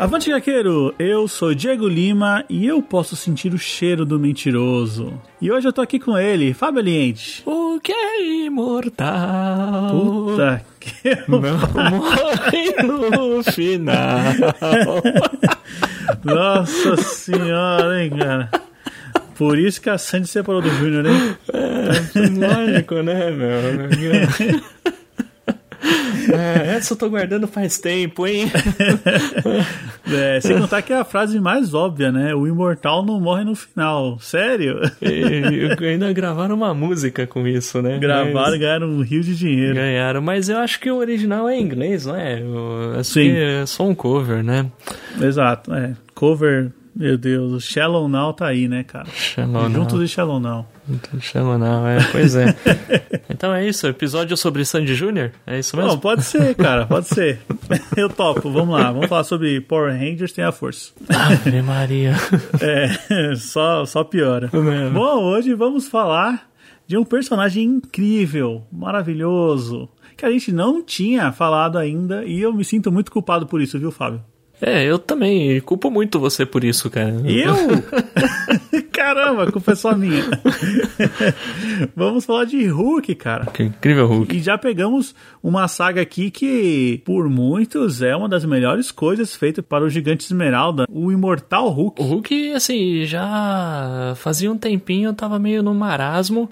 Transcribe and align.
Avante 0.00 0.30
Gaqueiro, 0.30 0.94
eu 0.98 1.28
sou 1.28 1.54
Diego 1.54 1.86
Lima 1.86 2.42
e 2.48 2.66
eu 2.66 2.80
posso 2.80 3.14
sentir 3.14 3.52
o 3.52 3.58
cheiro 3.58 4.06
do 4.06 4.18
mentiroso. 4.18 5.12
E 5.38 5.52
hoje 5.52 5.68
eu 5.68 5.74
tô 5.74 5.82
aqui 5.82 5.98
com 5.98 6.16
ele, 6.16 6.54
Fábio 6.54 6.80
Aliente. 6.80 7.42
O 7.44 7.78
que 7.78 7.92
é 7.92 8.46
imortal? 8.46 9.90
Puta 9.90 10.64
que 10.80 11.18
não 11.28 11.38
morre 11.42 12.82
no 12.82 13.42
final. 13.42 14.24
Nossa 16.24 16.96
senhora, 16.96 18.02
hein, 18.02 18.10
cara. 18.18 18.50
Por 19.34 19.58
isso 19.58 19.82
que 19.82 19.90
a 19.90 19.98
Sandy 19.98 20.28
separou 20.28 20.62
do 20.62 20.70
Júnior, 20.70 21.04
hein? 21.04 21.36
É, 21.52 22.72
lógico, 22.72 23.02
né, 23.02 23.30
meu? 23.32 24.60
É, 25.82 26.76
essa 26.76 26.92
eu 26.92 26.96
tô 26.96 27.08
guardando 27.08 27.46
faz 27.46 27.78
tempo, 27.78 28.26
hein? 28.26 28.50
É, 30.12 30.40
sem 30.40 30.58
contar 30.58 30.82
que 30.82 30.92
é 30.92 30.96
a 30.96 31.04
frase 31.04 31.38
mais 31.38 31.72
óbvia, 31.72 32.10
né? 32.10 32.34
O 32.34 32.44
imortal 32.46 33.04
não 33.04 33.20
morre 33.20 33.44
no 33.44 33.54
final. 33.54 34.18
Sério? 34.18 34.80
E, 35.00 35.86
ainda 35.86 36.12
gravaram 36.12 36.56
uma 36.56 36.74
música 36.74 37.28
com 37.28 37.46
isso, 37.46 37.80
né? 37.80 37.98
Gravaram 37.98 38.50
mas... 38.50 38.58
ganharam 38.58 38.88
um 38.88 39.02
rio 39.02 39.22
de 39.22 39.36
dinheiro. 39.36 39.74
Ganharam, 39.74 40.20
mas 40.20 40.48
eu 40.48 40.58
acho 40.58 40.80
que 40.80 40.90
o 40.90 40.96
original 40.96 41.48
é 41.48 41.56
em 41.56 41.62
inglês, 41.62 42.06
não 42.06 42.16
é? 42.16 42.40
Eu, 42.40 43.04
Sim. 43.04 43.30
é 43.30 43.64
só 43.66 43.86
um 43.86 43.94
cover, 43.94 44.42
né? 44.42 44.66
Exato, 45.20 45.72
é. 45.72 45.94
Cover 46.14 46.72
meu 46.94 47.16
Deus, 47.16 47.52
o 47.52 47.60
Shallow 47.60 48.08
Now 48.08 48.32
tá 48.32 48.46
aí, 48.46 48.66
né, 48.66 48.82
cara? 48.82 49.06
Shallow 49.14 49.70
Juntos 49.70 49.94
Now. 49.94 50.02
de 50.02 50.08
Shallow 50.08 50.40
Now. 50.40 50.66
Shallow 51.20 51.58
Now, 51.58 51.86
é, 51.86 51.98
pois 52.10 52.34
é. 52.34 52.54
então 53.28 53.54
é 53.54 53.66
isso, 53.66 53.86
episódio 53.86 54.36
sobre 54.36 54.64
Sandy 54.64 54.94
Jr.? 54.94 55.30
É 55.46 55.58
isso 55.58 55.76
mesmo? 55.76 55.92
Não, 55.92 55.98
pode 55.98 56.24
ser, 56.24 56.54
cara, 56.54 56.86
pode 56.86 57.08
ser. 57.08 57.40
Eu 57.96 58.08
topo, 58.08 58.50
vamos 58.50 58.78
lá, 58.78 58.90
vamos 58.92 59.08
falar 59.08 59.24
sobre 59.24 59.60
Power 59.60 59.92
Rangers 59.92 60.32
tem 60.32 60.44
a 60.44 60.52
força. 60.52 60.92
Ave 61.08 61.62
Maria. 61.62 62.14
É, 62.60 63.34
só, 63.36 63.84
só 63.86 64.04
piora. 64.04 64.50
É 64.52 64.90
Bom, 64.90 65.24
hoje 65.24 65.54
vamos 65.54 65.88
falar 65.88 66.48
de 66.86 66.96
um 66.96 67.04
personagem 67.04 67.64
incrível, 67.64 68.66
maravilhoso, 68.70 69.88
que 70.16 70.24
a 70.26 70.30
gente 70.30 70.52
não 70.52 70.82
tinha 70.82 71.32
falado 71.32 71.78
ainda 71.78 72.24
e 72.24 72.40
eu 72.40 72.52
me 72.52 72.64
sinto 72.64 72.92
muito 72.92 73.10
culpado 73.10 73.46
por 73.46 73.60
isso, 73.60 73.78
viu, 73.78 73.90
Fábio? 73.90 74.22
É, 74.60 74.84
eu 74.84 74.98
também. 74.98 75.58
Culpo 75.60 75.90
muito 75.90 76.20
você 76.20 76.44
por 76.44 76.62
isso, 76.62 76.90
cara. 76.90 77.14
Eu? 77.24 77.54
Caramba, 79.00 79.44
a 79.44 79.52
culpa 79.52 79.72
é 79.72 79.74
só 79.74 79.96
minha. 79.96 80.22
Vamos 81.96 82.26
falar 82.26 82.44
de 82.44 82.66
Hulk, 82.66 83.14
cara. 83.14 83.46
Que 83.46 83.62
incrível 83.62 84.06
Hulk. 84.06 84.36
E 84.36 84.42
já 84.42 84.58
pegamos 84.58 85.14
uma 85.42 85.66
saga 85.68 86.02
aqui 86.02 86.30
que, 86.30 87.00
por 87.02 87.26
muitos, 87.30 88.02
é 88.02 88.14
uma 88.14 88.28
das 88.28 88.44
melhores 88.44 88.90
coisas 88.90 89.34
feitas 89.34 89.64
para 89.66 89.82
o 89.82 89.88
Gigante 89.88 90.26
Esmeralda, 90.26 90.84
o 90.86 91.10
Imortal 91.10 91.70
Hulk. 91.70 92.02
O 92.02 92.04
Hulk, 92.04 92.52
assim, 92.52 93.06
já 93.06 94.12
fazia 94.16 94.52
um 94.52 94.58
tempinho, 94.58 95.08
eu 95.08 95.14
tava 95.14 95.38
meio 95.38 95.62
no 95.62 95.74
marasmo. 95.74 96.50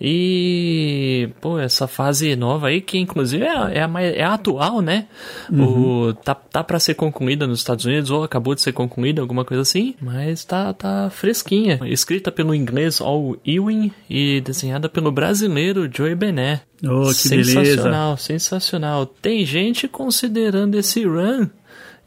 E, 0.00 1.28
pô, 1.42 1.58
essa 1.58 1.86
fase 1.86 2.34
nova 2.34 2.68
aí, 2.68 2.80
que 2.80 2.96
inclusive 2.96 3.44
é, 3.44 3.78
é, 3.78 3.82
a, 3.82 4.02
é 4.02 4.22
a 4.22 4.32
atual, 4.32 4.80
né? 4.80 5.06
Uhum. 5.52 6.08
O, 6.08 6.14
tá, 6.14 6.34
tá 6.34 6.64
pra 6.64 6.80
ser 6.80 6.94
concluída 6.94 7.46
nos 7.46 7.58
Estados 7.58 7.84
Unidos, 7.84 8.10
ou 8.10 8.24
acabou 8.24 8.54
de 8.54 8.62
ser 8.62 8.72
concluída, 8.72 9.20
alguma 9.20 9.44
coisa 9.44 9.60
assim, 9.60 9.94
mas 10.00 10.42
tá, 10.46 10.72
tá 10.72 11.10
fresquinha. 11.10 11.78
Escrita 11.90 12.30
pelo 12.30 12.54
inglês 12.54 13.00
Al 13.00 13.36
Ewing 13.44 13.90
e 14.08 14.40
desenhada 14.40 14.88
pelo 14.88 15.10
brasileiro 15.10 15.90
Joey 15.92 16.14
Bené. 16.14 16.60
Oh, 16.84 17.08
que 17.08 17.14
sensacional, 17.14 18.10
beleza. 18.10 18.16
sensacional. 18.22 19.06
Tem 19.06 19.44
gente 19.44 19.88
considerando 19.88 20.76
esse 20.76 21.04
run 21.04 21.48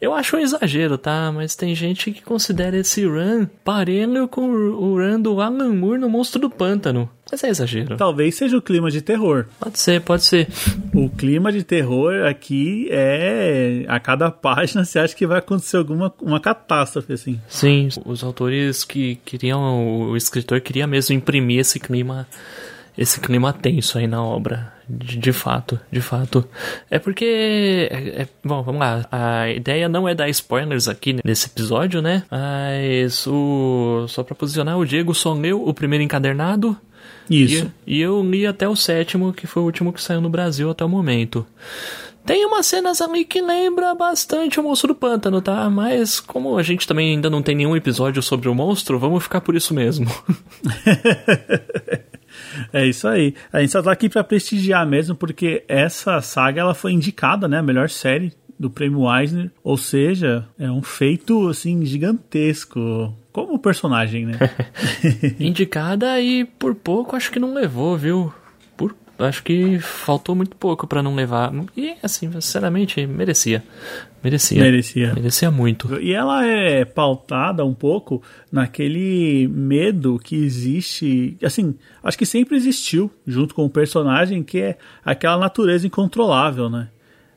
eu 0.03 0.13
acho 0.13 0.35
um 0.35 0.39
exagero, 0.39 0.97
tá? 0.97 1.31
Mas 1.31 1.55
tem 1.55 1.73
gente 1.73 2.11
que 2.11 2.21
considera 2.21 2.75
esse 2.77 3.05
run 3.05 3.45
parelho 3.63 4.27
com 4.27 4.49
o 4.49 4.97
run 4.97 5.19
do 5.19 5.39
Alan 5.39 5.73
Moore 5.73 5.99
no 5.99 6.09
Monstro 6.09 6.41
do 6.41 6.49
Pântano. 6.49 7.09
Mas 7.31 7.43
é 7.43 7.49
exagero. 7.49 7.95
Talvez 7.95 8.35
seja 8.35 8.57
o 8.57 8.61
clima 8.61 8.91
de 8.91 9.01
terror. 9.01 9.45
Pode 9.59 9.79
ser, 9.79 10.01
pode 10.01 10.23
ser. 10.23 10.47
O 10.93 11.09
clima 11.09 11.51
de 11.51 11.63
terror 11.63 12.27
aqui 12.27 12.87
é. 12.91 13.85
A 13.87 13.99
cada 13.99 14.29
página 14.29 14.83
você 14.83 14.99
acha 14.99 15.15
que 15.15 15.25
vai 15.25 15.39
acontecer 15.39 15.77
alguma 15.77 16.13
uma 16.21 16.39
catástrofe, 16.39 17.13
assim. 17.13 17.41
Sim, 17.47 17.87
os 18.05 18.23
autores 18.23 18.83
que 18.83 19.15
queriam. 19.23 20.09
O 20.09 20.17
escritor 20.17 20.59
queria 20.59 20.85
mesmo 20.85 21.15
imprimir 21.15 21.59
esse 21.59 21.79
clima 21.79 22.27
esse 22.97 23.19
clima 23.19 23.51
tenso 23.53 23.97
aí 23.97 24.07
na 24.07 24.23
obra. 24.23 24.72
De, 24.87 25.17
de 25.17 25.31
fato, 25.31 25.79
de 25.91 26.01
fato. 26.01 26.45
É 26.89 26.99
porque. 26.99 27.87
É, 27.89 28.21
é, 28.21 28.27
bom, 28.43 28.61
vamos 28.61 28.79
lá. 28.79 29.05
A 29.11 29.49
ideia 29.49 29.87
não 29.87 30.07
é 30.07 30.13
dar 30.13 30.29
spoilers 30.29 30.87
aqui 30.87 31.15
nesse 31.23 31.47
episódio, 31.47 32.01
né? 32.01 32.23
Mas 32.29 33.25
o. 33.27 34.05
Só 34.09 34.23
pra 34.23 34.35
posicionar, 34.35 34.77
o 34.77 34.85
Diego 34.85 35.13
só 35.13 35.33
leu 35.33 35.67
o 35.67 35.73
primeiro 35.73 36.03
encadernado. 36.03 36.77
Isso. 37.29 37.71
E, 37.87 37.97
e 37.97 38.01
eu 38.01 38.21
li 38.23 38.45
até 38.45 38.67
o 38.67 38.75
sétimo, 38.75 39.33
que 39.33 39.47
foi 39.47 39.61
o 39.61 39.65
último 39.65 39.93
que 39.93 40.01
saiu 40.01 40.19
no 40.19 40.29
Brasil 40.29 40.69
até 40.69 40.83
o 40.83 40.89
momento. 40.89 41.45
Tem 42.25 42.45
umas 42.45 42.65
cenas 42.65 43.01
ali 43.01 43.25
que 43.25 43.41
lembra 43.41 43.93
bastante 43.93 44.59
o 44.59 44.63
Monstro 44.63 44.89
do 44.89 44.95
Pântano, 44.95 45.41
tá? 45.41 45.69
Mas 45.69 46.21
como 46.21 46.57
a 46.57 46.63
gente 46.63 46.87
também 46.87 47.11
ainda 47.11 47.29
não 47.29 47.41
tem 47.41 47.53
nenhum 47.53 47.75
episódio 47.75 48.21
sobre 48.21 48.47
o 48.47 48.55
monstro, 48.55 48.97
vamos 48.97 49.23
ficar 49.23 49.41
por 49.41 49.55
isso 49.55 49.73
mesmo. 49.73 50.07
É 52.71 52.85
isso 52.85 53.07
aí. 53.07 53.33
A 53.51 53.59
gente 53.59 53.71
só 53.71 53.81
tá 53.81 53.91
aqui 53.91 54.09
para 54.09 54.23
prestigiar 54.23 54.85
mesmo, 54.85 55.15
porque 55.15 55.63
essa 55.67 56.21
saga 56.21 56.61
ela 56.61 56.73
foi 56.73 56.91
indicada, 56.91 57.47
né? 57.47 57.59
A 57.59 57.63
melhor 57.63 57.89
série 57.89 58.33
do 58.59 58.69
prêmio 58.69 59.11
Eisner, 59.13 59.51
ou 59.63 59.75
seja, 59.75 60.47
é 60.57 60.69
um 60.71 60.81
feito 60.81 61.49
assim 61.49 61.83
gigantesco 61.85 63.13
como 63.31 63.59
personagem, 63.59 64.27
né? 64.27 64.33
Indicada 65.39 66.19
e 66.21 66.45
por 66.45 66.75
pouco 66.75 67.15
acho 67.15 67.31
que 67.31 67.39
não 67.39 67.53
levou, 67.53 67.97
viu? 67.97 68.33
Acho 69.19 69.43
que 69.43 69.79
faltou 69.79 70.35
muito 70.35 70.55
pouco 70.55 70.87
para 70.87 71.03
não 71.03 71.15
levar. 71.15 71.51
E, 71.77 71.95
assim, 72.01 72.31
sinceramente, 72.31 73.05
merecia. 73.05 73.63
Merecia. 74.23 74.61
Merecia. 74.61 75.13
Merecia 75.13 75.51
muito. 75.51 75.99
E 75.99 76.13
ela 76.13 76.45
é 76.45 76.85
pautada 76.85 77.65
um 77.65 77.73
pouco 77.73 78.21
naquele 78.51 79.47
medo 79.49 80.17
que 80.17 80.35
existe. 80.35 81.37
Assim, 81.43 81.75
acho 82.03 82.17
que 82.17 82.25
sempre 82.25 82.55
existiu, 82.55 83.11
junto 83.27 83.53
com 83.53 83.65
o 83.65 83.69
personagem, 83.69 84.41
que 84.43 84.59
é 84.59 84.77
aquela 85.03 85.37
natureza 85.37 85.85
incontrolável, 85.85 86.69
né? 86.69 86.89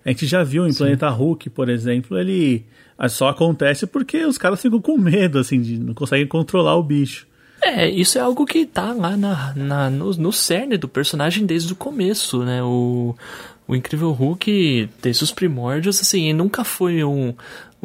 A 0.04 0.10
gente 0.10 0.26
já 0.26 0.44
viu 0.44 0.66
em 0.66 0.72
Sim. 0.72 0.78
Planeta 0.78 1.08
Hulk, 1.08 1.50
por 1.50 1.68
exemplo, 1.68 2.16
ele 2.16 2.64
só 3.08 3.28
acontece 3.28 3.86
porque 3.86 4.24
os 4.24 4.38
caras 4.38 4.62
ficam 4.62 4.80
com 4.80 4.96
medo, 4.96 5.40
assim, 5.40 5.60
de 5.60 5.78
não 5.78 5.94
conseguem 5.94 6.26
controlar 6.26 6.76
o 6.76 6.82
bicho. 6.82 7.26
É, 7.66 7.90
isso 7.90 8.16
é 8.16 8.20
algo 8.20 8.46
que 8.46 8.64
tá 8.64 8.92
lá 8.92 9.16
na, 9.16 9.52
na 9.56 9.90
no, 9.90 10.12
no 10.12 10.32
cerne 10.32 10.78
do 10.78 10.86
personagem 10.86 11.44
desde 11.44 11.72
o 11.72 11.76
começo, 11.76 12.44
né? 12.44 12.62
O, 12.62 13.16
o 13.66 13.74
Incrível 13.74 14.12
Hulk, 14.12 14.88
desde 15.02 15.24
os 15.24 15.32
primórdios, 15.32 16.00
assim, 16.00 16.32
nunca 16.32 16.62
foi 16.62 17.02
um, 17.02 17.34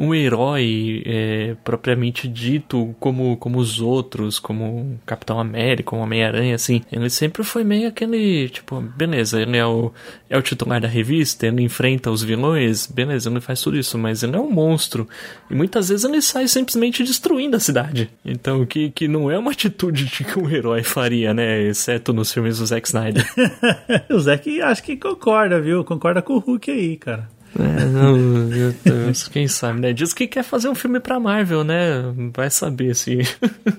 um 0.02 0.12
herói 0.12 1.00
é, 1.06 1.54
propriamente 1.62 2.26
dito 2.26 2.92
como, 2.98 3.36
como 3.36 3.60
os 3.60 3.80
outros, 3.80 4.40
como 4.40 4.98
Capitão 5.06 5.38
América, 5.38 5.90
como 5.90 6.02
Homem-Aranha, 6.02 6.56
assim. 6.56 6.82
Ele 6.90 7.08
sempre 7.08 7.44
foi 7.44 7.62
meio 7.62 7.86
aquele, 7.88 8.48
tipo, 8.48 8.80
beleza, 8.80 9.40
ele 9.40 9.56
é 9.56 9.64
o, 9.64 9.92
é 10.28 10.36
o 10.36 10.42
titular 10.42 10.80
da 10.80 10.88
revista, 10.88 11.46
ele 11.46 11.62
enfrenta 11.62 12.10
os 12.10 12.20
vilões, 12.20 12.84
beleza, 12.84 13.30
ele 13.30 13.40
faz 13.40 13.62
tudo 13.62 13.78
isso, 13.78 13.96
mas 13.96 14.24
ele 14.24 14.34
é 14.34 14.40
um 14.40 14.50
monstro. 14.50 15.08
E 15.48 15.54
muitas 15.54 15.88
vezes 15.88 16.04
ele 16.04 16.20
sai 16.20 16.48
simplesmente 16.48 17.04
destruindo 17.04 17.56
a 17.56 17.60
cidade. 17.60 18.10
Então, 18.24 18.66
que, 18.66 18.90
que 18.90 19.06
não 19.06 19.30
é 19.30 19.38
uma 19.38 19.52
atitude 19.52 20.06
que 20.06 20.36
um 20.36 20.50
herói 20.50 20.82
faria, 20.82 21.32
né? 21.32 21.62
Exceto 21.62 22.12
nos 22.12 22.32
filmes 22.32 22.58
do 22.58 22.66
Zack 22.66 22.88
Snyder. 22.88 23.24
o 24.10 24.18
Zack 24.18 24.60
acho 24.62 24.82
que 24.82 24.96
concorda, 24.96 25.60
viu? 25.60 25.84
Concorda 25.84 26.20
com 26.20 26.32
o 26.32 26.38
Hulk 26.40 26.70
aí, 26.72 26.96
cara. 26.96 27.28
É, 27.58 27.84
não, 27.84 28.16
eu, 28.52 28.74
eu, 28.84 29.12
quem 29.30 29.46
sabe, 29.46 29.80
né? 29.80 29.92
Diz 29.92 30.14
que 30.14 30.26
quer 30.26 30.42
fazer 30.42 30.68
um 30.68 30.74
filme 30.74 31.00
pra 31.00 31.20
Marvel, 31.20 31.64
né? 31.64 32.02
Vai 32.34 32.50
saber 32.50 32.94
se. 32.94 33.18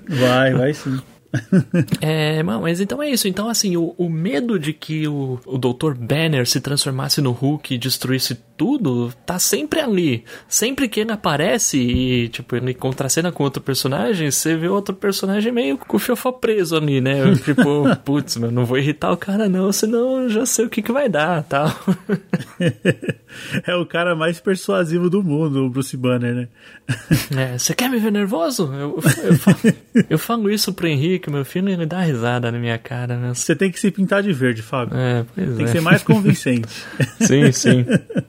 Vai, 0.08 0.54
vai 0.54 0.74
sim. 0.74 1.00
é, 2.00 2.44
mas 2.44 2.80
então 2.80 3.02
é 3.02 3.10
isso. 3.10 3.28
Então, 3.28 3.50
assim, 3.50 3.76
o, 3.76 3.94
o 3.98 4.10
medo 4.10 4.60
de 4.60 4.74
que 4.74 5.08
o, 5.08 5.40
o 5.46 5.58
Dr. 5.58 5.94
Banner 5.96 6.48
se 6.48 6.62
transformasse 6.62 7.22
no 7.22 7.32
Hulk 7.32 7.74
e 7.74 7.78
destruísse 7.78 8.36
tudo, 8.56 9.12
tá 9.26 9.40
sempre 9.40 9.80
ali. 9.80 10.24
Sempre 10.48 10.88
que 10.88 11.00
ele 11.00 11.12
aparece 11.12 11.78
e, 11.78 12.30
tipo, 12.30 12.56
ele 12.56 12.74
contracena 12.74 13.32
com 13.32 13.44
outro 13.44 13.62
personagem, 13.62 14.30
você 14.30 14.56
vê 14.56 14.68
outro 14.68 14.94
personagem 14.94 15.52
meio 15.52 15.78
com 15.78 15.98
o 15.98 16.00
fiofó 16.00 16.32
preso 16.32 16.76
ali, 16.76 17.02
né? 17.02 17.36
tipo, 17.44 17.62
putz, 18.06 18.38
mas 18.38 18.52
não 18.52 18.66
vou 18.66 18.78
irritar 18.78 19.12
o 19.12 19.18
cara 19.18 19.50
não, 19.50 19.72
senão 19.72 20.22
eu 20.24 20.30
já 20.30 20.46
sei 20.46 20.66
o 20.66 20.70
que 20.70 20.82
que 20.82 20.92
vai 20.92 21.10
dar, 21.10 21.44
tal. 21.44 21.68
é 23.66 23.76
o 23.76 23.86
cara 23.86 24.16
mais 24.16 24.40
persuasivo 24.40 25.10
do 25.10 25.24
mundo, 25.24 25.66
o 25.66 25.70
Bruce 25.70 25.96
Banner, 25.96 26.34
né? 26.34 26.48
É, 27.36 27.58
você 27.58 27.74
quer 27.74 27.90
me 27.90 27.98
ver 27.98 28.12
nervoso? 28.12 28.72
Eu, 28.74 29.00
eu, 29.02 29.30
eu, 29.30 29.36
falo, 29.36 29.58
eu 30.10 30.20
falo 30.20 30.50
isso 30.52 30.74
pro 30.74 30.88
Henrique, 30.88 31.30
meu 31.30 31.44
filho, 31.44 31.70
ele 31.70 31.86
dá 31.86 32.02
risada 32.02 32.52
na 32.52 32.60
minha 32.60 32.78
cara. 32.78 33.18
Né? 33.18 33.34
Você 33.34 33.56
tem 33.56 33.72
que 33.72 33.80
se 33.80 33.90
pintar 33.90 34.22
de 34.22 34.32
verde, 34.32 34.62
Fábio. 34.62 34.98
É, 34.98 35.26
pois 35.34 35.56
tem 35.56 35.64
é. 35.64 35.66
que 35.66 35.72
ser 35.72 35.82
mais 35.82 36.04
convincente. 36.04 36.68
sim, 37.22 37.52
sim. 37.52 37.86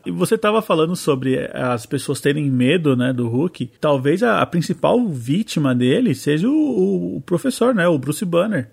E 0.06 0.10
você 0.10 0.36
estava 0.36 0.62
falando 0.62 0.96
sobre 0.96 1.50
as 1.52 1.86
pessoas 1.86 2.20
terem 2.20 2.50
medo, 2.50 2.96
né, 2.96 3.12
do 3.12 3.28
Hulk. 3.28 3.70
Talvez 3.80 4.22
a, 4.22 4.40
a 4.40 4.46
principal 4.46 5.06
vítima 5.08 5.74
dele 5.74 6.14
seja 6.14 6.48
o, 6.48 7.16
o, 7.16 7.20
professor, 7.20 7.74
né, 7.74 7.86
o 7.86 7.98
Bruce 7.98 8.24
Banner. 8.24 8.68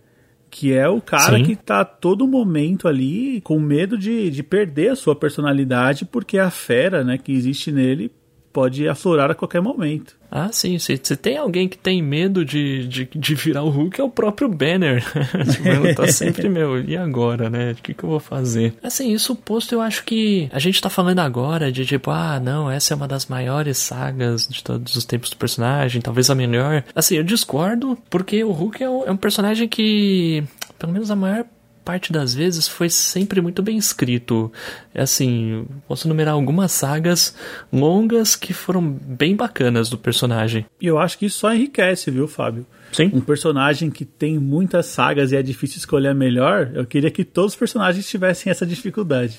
Que 0.51 0.74
é 0.74 0.88
o 0.88 1.01
cara 1.01 1.38
Sim. 1.38 1.45
que 1.45 1.56
tá 1.56 1.83
todo 1.83 2.27
momento 2.27 2.88
ali 2.88 3.39
com 3.42 3.57
medo 3.57 3.98
de, 3.98 4.30
de 4.30 4.44
perder 4.44 4.89
a 4.89 4.95
sua 4.95 5.15
personalidade, 5.15 6.06
porque 6.06 6.38
a 6.38 6.51
fera, 6.51 7.03
né, 7.03 7.18
que 7.18 7.31
existe 7.31 7.71
nele 7.71 8.12
pode 8.51 8.88
aflorar 8.88 9.31
a 9.31 9.36
qualquer 9.36 9.62
momento. 9.62 10.15
Ah, 10.31 10.50
sim. 10.51 10.80
Se, 10.80 10.98
se 11.01 11.15
tem 11.18 11.38
alguém 11.38 11.68
que 11.68 11.77
tem 11.77 12.01
medo 12.01 12.45
de, 12.45 12.88
de, 12.88 13.06
de 13.13 13.36
virar 13.36 13.63
o 13.63 13.69
Hulk, 13.69 14.00
é 14.00 14.03
o 14.03 14.09
próprio 14.09 14.48
Banner. 14.48 15.03
tipo, 15.51 15.95
tá 15.95 16.07
sempre, 16.07 16.48
meu, 16.48 16.81
e 16.81 16.95
agora, 16.95 17.50
né? 17.50 17.71
O 17.71 17.75
que, 17.75 17.94
que 17.94 18.03
eu 18.03 18.09
vou 18.09 18.19
fazer? 18.19 18.74
Assim, 18.81 19.12
isso 19.12 19.36
posto, 19.36 19.75
eu 19.75 19.81
acho 19.81 20.06
que 20.06 20.50
a 20.53 20.59
gente 20.59 20.81
tá 20.81 20.89
falando 20.89 21.19
agora 21.19 21.69
de 21.69 21.86
tipo, 21.86 22.09
ah, 22.12 22.39
não, 22.39 22.71
essa 22.71 22.94
é 22.94 22.95
uma 22.95 23.09
das 23.09 23.25
maiores 23.25 23.77
sagas 23.77 24.48
de 24.48 24.63
todos 24.63 24.95
os 24.95 25.03
tempos 25.03 25.30
do 25.30 25.36
personagem, 25.36 26.01
talvez 26.01 26.30
a 26.30 26.36
melhor. 26.36 26.83
Assim, 26.95 27.15
eu 27.15 27.24
discordo, 27.24 27.98
porque 28.09 28.42
o 28.42 28.51
Hulk 28.51 28.81
é 28.81 28.89
um, 28.89 29.03
é 29.07 29.12
um 29.12 29.18
personagem 29.18 29.68
que, 29.68 30.44
pelo 30.80 30.94
menos 30.94 31.12
a 31.12 31.15
maior 31.15 31.45
parte 31.83 32.12
das 32.12 32.33
vezes 32.33 32.68
foi 32.68 32.89
sempre 32.89 33.42
muito 33.42 33.62
bem 33.62 33.78
escrito. 33.78 34.51
É 34.94 35.01
assim, 35.01 35.66
posso 35.88 36.07
numerar 36.07 36.33
algumas 36.33 36.72
sagas 36.72 37.36
longas 37.72 38.36
que 38.36 38.54
foram 38.54 38.81
bem 38.81 39.36
bacanas 39.36 39.89
do 39.89 39.98
personagem. 39.98 40.66
E 40.80 40.88
eu 40.88 41.00
acho 41.00 41.18
que 41.18 41.25
isso 41.25 41.39
só 41.39 41.54
enriquece, 41.54 42.12
viu, 42.12 42.28
Fábio? 42.28 42.66
Sim. 42.92 43.12
Um 43.14 43.22
personagem 43.22 43.90
que 43.90 44.04
tem 44.04 44.38
muitas 44.38 44.88
sagas 44.88 45.32
e 45.32 45.36
é 45.36 45.42
difícil 45.42 45.78
escolher 45.78 46.10
a 46.10 46.14
melhor, 46.14 46.72
eu 46.74 46.86
queria 46.86 47.10
que 47.10 47.24
todos 47.24 47.54
os 47.54 47.60
personagens 47.60 48.08
tivessem 48.08 48.52
essa 48.52 48.66
dificuldade. 48.66 49.38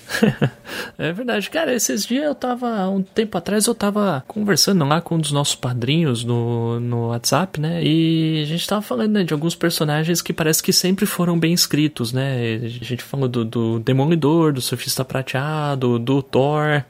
é 0.98 1.12
verdade. 1.12 1.50
Cara, 1.50 1.74
esses 1.74 2.06
dias 2.06 2.24
eu 2.24 2.34
tava, 2.34 2.88
um 2.88 3.02
tempo 3.02 3.36
atrás, 3.36 3.66
eu 3.66 3.74
tava 3.74 4.24
conversando 4.26 4.84
lá 4.84 5.00
com 5.00 5.16
um 5.16 5.18
dos 5.18 5.32
nossos 5.32 5.54
padrinhos 5.54 6.24
no, 6.24 6.80
no 6.80 7.08
WhatsApp, 7.08 7.60
né? 7.60 7.82
E 7.84 8.42
a 8.42 8.46
gente 8.46 8.66
tava 8.66 8.82
falando 8.82 9.12
né, 9.12 9.24
de 9.24 9.32
alguns 9.32 9.54
personagens 9.54 10.22
que 10.22 10.32
parece 10.32 10.62
que 10.62 10.72
sempre 10.72 11.04
foram 11.04 11.38
bem 11.38 11.52
escritos, 11.52 12.12
né? 12.12 12.60
A 12.62 12.68
gente 12.68 13.02
falou 13.02 13.28
do, 13.28 13.44
do 13.44 13.78
Demolidor, 13.80 14.52
do 14.52 14.60
Surfista 14.60 15.04
Prateado, 15.04 15.98
do 15.98 16.22
Thor. 16.22 16.84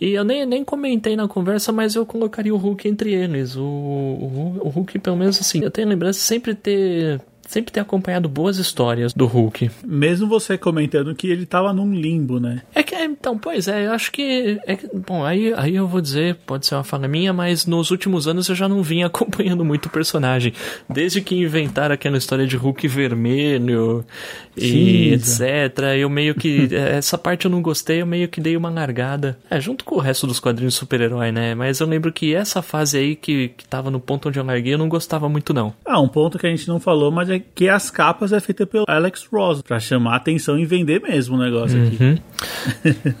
E 0.00 0.12
eu 0.12 0.24
nem, 0.24 0.46
nem 0.46 0.64
comentei 0.64 1.16
na 1.16 1.26
conversa, 1.26 1.72
mas 1.72 1.94
eu 1.94 2.06
colocaria 2.06 2.54
o 2.54 2.58
Hulk 2.58 2.86
entre 2.86 3.12
eles. 3.12 3.56
O, 3.56 3.62
o, 3.62 4.60
o 4.64 4.68
Hulk, 4.68 4.98
pelo 5.00 5.16
menos 5.16 5.40
assim, 5.40 5.62
eu 5.62 5.70
tenho 5.70 5.88
lembrado 5.88 6.03
sempre 6.12 6.54
ter 6.54 7.20
sempre 7.48 7.72
ter 7.72 7.80
acompanhado 7.80 8.28
boas 8.28 8.58
histórias 8.58 9.12
do 9.12 9.26
Hulk. 9.26 9.70
Mesmo 9.84 10.26
você 10.26 10.56
comentando 10.56 11.14
que 11.14 11.28
ele 11.28 11.46
tava 11.46 11.72
num 11.72 11.92
limbo, 11.94 12.40
né? 12.40 12.62
É 12.74 12.82
que, 12.82 12.94
então, 12.94 13.38
pois 13.38 13.68
é, 13.68 13.86
eu 13.86 13.92
acho 13.92 14.10
que. 14.10 14.58
É, 14.66 14.78
bom, 14.92 15.24
aí, 15.24 15.52
aí 15.54 15.76
eu 15.76 15.86
vou 15.86 16.00
dizer, 16.00 16.36
pode 16.46 16.66
ser 16.66 16.74
uma 16.74 16.84
fala 16.84 17.06
minha, 17.06 17.32
mas 17.32 17.66
nos 17.66 17.90
últimos 17.90 18.26
anos 18.26 18.48
eu 18.48 18.54
já 18.54 18.68
não 18.68 18.82
vinha 18.82 19.06
acompanhando 19.08 19.64
muito 19.64 19.86
o 19.86 19.90
personagem. 19.90 20.52
Desde 20.88 21.20
que 21.20 21.36
inventaram 21.36 21.94
aquela 21.94 22.16
história 22.16 22.46
de 22.46 22.56
Hulk 22.56 22.86
vermelho 22.88 24.04
e 24.56 25.12
etc. 25.12 25.78
Eu 25.98 26.08
meio 26.08 26.34
que. 26.34 26.68
essa 26.74 27.18
parte 27.18 27.44
eu 27.44 27.50
não 27.50 27.62
gostei, 27.62 28.02
eu 28.02 28.06
meio 28.06 28.28
que 28.28 28.40
dei 28.40 28.56
uma 28.56 28.70
largada. 28.70 29.38
É, 29.50 29.60
junto 29.60 29.84
com 29.84 29.96
o 29.96 30.00
resto 30.00 30.26
dos 30.26 30.40
quadrinhos 30.40 30.74
super-herói, 30.74 31.32
né? 31.32 31.54
Mas 31.54 31.80
eu 31.80 31.86
lembro 31.86 32.12
que 32.12 32.34
essa 32.34 32.62
fase 32.62 32.98
aí 32.98 33.16
que, 33.16 33.48
que 33.48 33.66
tava 33.66 33.90
no 33.90 34.00
ponto 34.00 34.28
onde 34.28 34.38
eu 34.38 34.44
larguei, 34.44 34.74
eu 34.74 34.78
não 34.78 34.88
gostava 34.88 35.28
muito, 35.28 35.52
não. 35.52 35.74
Ah, 35.84 36.00
um 36.00 36.08
ponto 36.08 36.38
que 36.38 36.46
a 36.46 36.50
gente 36.50 36.68
não 36.68 36.80
falou, 36.80 37.10
mas 37.10 37.30
é 37.34 37.42
que 37.54 37.68
as 37.68 37.90
capas 37.90 38.32
é 38.32 38.40
feita 38.40 38.66
pelo 38.66 38.84
Alex 38.88 39.26
Ross, 39.32 39.62
pra 39.62 39.78
chamar 39.78 40.16
atenção 40.16 40.58
e 40.58 40.64
vender 40.64 41.00
mesmo 41.00 41.36
o 41.36 41.38
negócio 41.38 41.78
uhum. 41.78 41.86
aqui. 41.86 42.22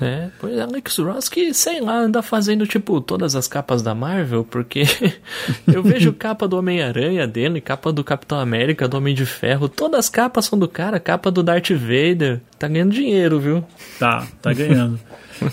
é, 0.00 0.30
pois 0.40 0.58
Alex 0.58 0.98
Ross 0.98 1.28
que, 1.28 1.52
sei 1.52 1.80
lá, 1.80 1.98
anda 1.98 2.22
fazendo 2.22 2.66
tipo 2.66 3.00
todas 3.00 3.36
as 3.36 3.46
capas 3.48 3.82
da 3.82 3.94
Marvel, 3.94 4.44
porque 4.44 4.84
eu 5.72 5.82
vejo 5.82 6.12
capa 6.12 6.48
do 6.48 6.56
Homem-Aranha 6.56 7.26
dele, 7.26 7.60
capa 7.60 7.92
do 7.92 8.04
Capitão 8.04 8.38
América, 8.38 8.88
do 8.88 8.96
Homem 8.96 9.14
de 9.14 9.26
Ferro, 9.26 9.68
todas 9.68 10.00
as 10.00 10.08
capas 10.08 10.46
são 10.46 10.58
do 10.58 10.68
cara, 10.68 10.98
capa 11.00 11.30
do 11.30 11.42
Darth 11.42 11.70
Vader. 11.70 12.40
Tá 12.58 12.68
ganhando 12.68 12.92
dinheiro, 12.92 13.38
viu? 13.38 13.64
Tá, 13.98 14.26
tá 14.40 14.52
ganhando. 14.52 14.98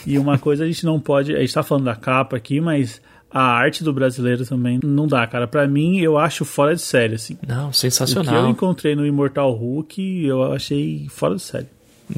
e 0.06 0.18
uma 0.18 0.38
coisa 0.38 0.64
a 0.64 0.68
gente 0.68 0.86
não 0.86 1.00
pode, 1.00 1.36
a 1.36 1.40
gente 1.40 1.54
tá 1.54 1.64
falando 1.64 1.86
da 1.86 1.96
capa 1.96 2.38
aqui, 2.38 2.62
mas 2.62 3.02
a 3.34 3.44
arte 3.44 3.84
do 3.84 3.94
brasileiro 3.94 4.46
também 4.46 4.80
não 4.84 5.08
dá, 5.08 5.26
cara. 5.26 5.48
Para 5.48 5.68
mim, 5.68 6.00
eu 6.00 6.18
acho 6.18 6.44
fora 6.44 6.76
de 6.76 6.82
série, 6.82 7.16
assim. 7.16 7.38
Não, 7.48 7.72
sensacional. 7.72 8.34
O 8.34 8.38
que 8.38 8.46
eu 8.46 8.50
encontrei 8.50 8.96
no 8.96 9.06
Imortal 9.06 9.52
Hulk, 9.52 10.26
eu 10.26 10.52
achei 10.54 11.08
fora 11.10 11.36
de 11.36 11.42
série. 11.42 11.68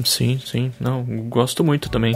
Sim, 0.04 0.40
sim. 0.44 0.72
Não, 0.80 1.04
gosto 1.28 1.62
muito 1.62 1.88
também. 1.88 2.14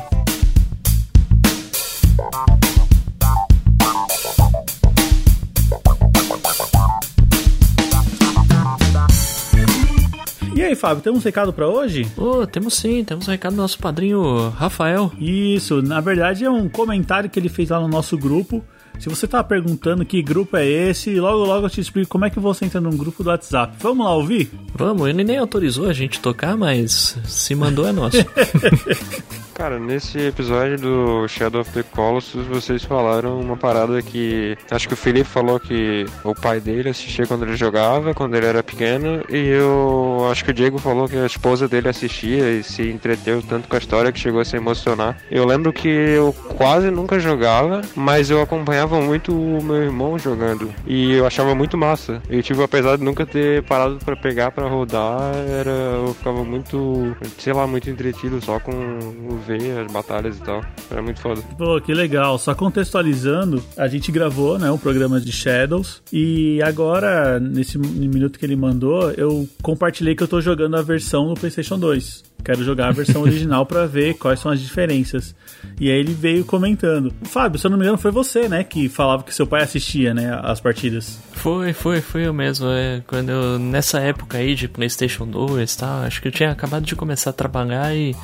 E 10.57 10.63
aí, 10.63 10.75
Fábio, 10.75 11.05
temos 11.05 11.21
um 11.21 11.25
recado 11.25 11.53
para 11.53 11.69
hoje? 11.69 12.05
Oh, 12.17 12.45
temos 12.45 12.75
sim, 12.75 13.05
temos 13.05 13.29
um 13.29 13.31
recado 13.31 13.55
do 13.55 13.63
nosso 13.63 13.79
padrinho 13.79 14.49
Rafael. 14.49 15.13
Isso, 15.21 15.81
na 15.81 16.01
verdade 16.01 16.45
é 16.45 16.51
um 16.51 16.69
comentário 16.69 17.31
que 17.31 17.39
ele 17.39 17.49
fez 17.49 17.71
lá 17.71 17.79
no 17.79 17.87
nosso 17.87 18.19
grupo 18.19 18.65
se 18.99 19.09
você 19.09 19.27
tá 19.27 19.43
perguntando 19.43 20.05
que 20.05 20.23
grupo 20.23 20.57
é 20.57 20.67
esse, 20.67 21.19
logo 21.19 21.45
logo 21.45 21.67
eu 21.67 21.71
te 21.71 21.81
explico 21.81 22.09
como 22.11 22.25
é 22.25 22.31
que 22.31 22.41
você 22.41 22.65
entra 22.65 22.81
num 22.81 22.97
grupo 22.97 23.23
do 23.23 23.31
WhatsApp. 23.31 23.77
Vamos 23.81 24.05
lá 24.05 24.15
ouvir? 24.15 24.51
Vamos, 24.75 25.09
ele 25.09 25.25
nem 25.25 25.39
autorizou 25.39 25.89
a 25.89 25.93
gente 25.93 26.21
tocar, 26.21 26.57
mas 26.57 27.17
se 27.25 27.55
mandou 27.55 27.87
é 27.87 27.93
nosso. 27.93 28.19
Cara, 29.59 29.81
nesse 29.81 30.21
episódio 30.21 30.79
do 30.79 31.27
Shadow 31.27 31.63
of 31.63 31.73
the 31.73 31.83
Colossus, 31.83 32.47
vocês 32.47 32.85
falaram 32.85 33.41
uma 33.41 33.57
parada 33.57 34.01
que. 34.01 34.57
Acho 34.71 34.87
que 34.87 34.95
o 34.95 34.97
Felipe 34.97 35.29
falou 35.29 35.59
que 35.59 36.07
o 36.23 36.33
pai 36.33 36.61
dele 36.61 36.91
assistia 36.91 37.27
quando 37.27 37.43
ele 37.45 37.57
jogava, 37.57 38.15
quando 38.15 38.37
ele 38.37 38.47
era 38.47 38.63
pequeno, 38.63 39.25
e 39.29 39.49
eu 39.49 40.29
acho 40.31 40.45
que 40.45 40.53
o 40.53 40.55
Diego 40.55 40.79
falou 40.79 41.09
que 41.09 41.17
a 41.17 41.27
esposa 41.27 41.67
dele 41.67 41.89
assistia 41.89 42.49
e 42.53 42.63
se 42.63 42.89
entreteu 42.89 43.43
tanto 43.43 43.67
com 43.67 43.75
a 43.75 43.81
história 43.81 44.13
que 44.13 44.21
chegou 44.21 44.41
a 44.41 44.45
se 44.45 44.57
emocionar. 44.57 45.19
Eu 45.29 45.45
lembro 45.45 45.73
que 45.73 45.89
eu 45.89 46.33
quase 46.57 46.89
nunca 46.89 47.19
jogava, 47.19 47.81
mas 47.97 48.31
eu 48.31 48.41
acompanhava 48.41 49.01
muito 49.01 49.35
o 49.35 49.61
meu 49.61 49.83
irmão 49.83 50.17
jogando, 50.21 50.73
e 50.87 51.15
eu 51.15 51.27
achava 51.27 51.53
muito 51.57 51.77
massa. 51.77 52.23
E 52.31 52.43
tipo, 52.43 52.63
apesar 52.63 52.97
de 52.97 53.03
nunca 53.03 53.27
ter 53.27 53.65
parado 53.65 53.99
para 54.05 54.15
pegar 54.15 54.53
para 54.53 54.69
rodar, 54.69 55.35
era 55.35 55.71
eu 55.71 56.15
ficava 56.15 56.45
muito, 56.45 57.13
sei 57.39 57.53
lá, 57.53 57.67
muito 57.67 57.91
entretido 57.91 58.41
só 58.41 58.61
com 58.61 58.71
o 58.71 59.48
ver 59.57 59.79
as 59.79 59.93
batalhas 59.93 60.37
e 60.37 60.43
tal. 60.43 60.63
Era 60.91 61.03
muito 61.03 61.21
foda. 61.21 61.41
Pô, 61.57 61.81
que 61.81 61.95
legal. 61.95 62.39
Só 62.39 62.55
contextualizando, 62.55 63.63
a 63.77 63.89
gente 63.89 64.13
gravou, 64.13 64.59
né, 64.59 64.71
um 64.71 64.79
programa 64.79 65.21
de 65.21 65.33
Shadows 65.33 66.03
e 66.13 66.61
agora, 66.63 67.41
nesse 67.41 67.79
minuto 67.79 68.39
que 68.39 68.45
ele 68.45 68.57
mandou, 68.57 69.11
eu 69.13 69.49
compartilhei 69.63 70.15
que 70.15 70.23
eu 70.23 70.29
tô 70.29 70.41
jogando 70.41 70.77
a 70.77 70.83
versão 70.83 71.29
no 71.29 71.35
PlayStation 71.35 71.79
2. 71.79 72.29
Quero 72.45 72.63
jogar 72.63 72.89
a 72.89 72.93
versão 72.93 73.23
original 73.23 73.67
para 73.67 73.87
ver 73.87 74.15
quais 74.15 74.41
são 74.41 74.51
as 74.51 74.61
diferenças. 74.61 75.35
E 75.81 75.91
aí 75.91 75.99
ele 75.99 76.13
veio 76.13 76.45
comentando. 76.45 77.13
Fábio, 77.25 77.59
se 77.59 77.67
eu 77.67 77.71
não 77.71 77.79
me 77.79 77.85
engano, 77.85 77.99
foi 77.99 78.11
você, 78.11 78.49
né, 78.49 78.63
que 78.65 78.89
falava 78.89 79.23
que 79.23 79.35
seu 79.35 79.47
pai 79.47 79.63
assistia, 79.63 80.15
né, 80.15 80.39
as 80.43 80.61
partidas. 80.61 81.19
Foi, 81.33 81.73
foi, 81.73 82.01
foi 82.01 82.27
eu 82.27 82.35
mesmo. 82.35 82.69
É, 82.69 83.03
quando 83.07 83.31
eu, 83.31 83.59
nessa 83.59 84.01
época 84.01 84.39
aí 84.39 84.55
de 84.55 84.69
PlayStation 84.69 85.27
2 85.27 85.73
e 85.73 85.79
tal, 85.79 86.03
acho 86.03 86.21
que 86.23 86.29
eu 86.29 86.33
tinha 86.33 86.51
acabado 86.51 86.85
de 86.85 86.97
começar 86.97 87.31
a 87.31 87.33
trabalhar 87.33 87.95
e 87.95 88.15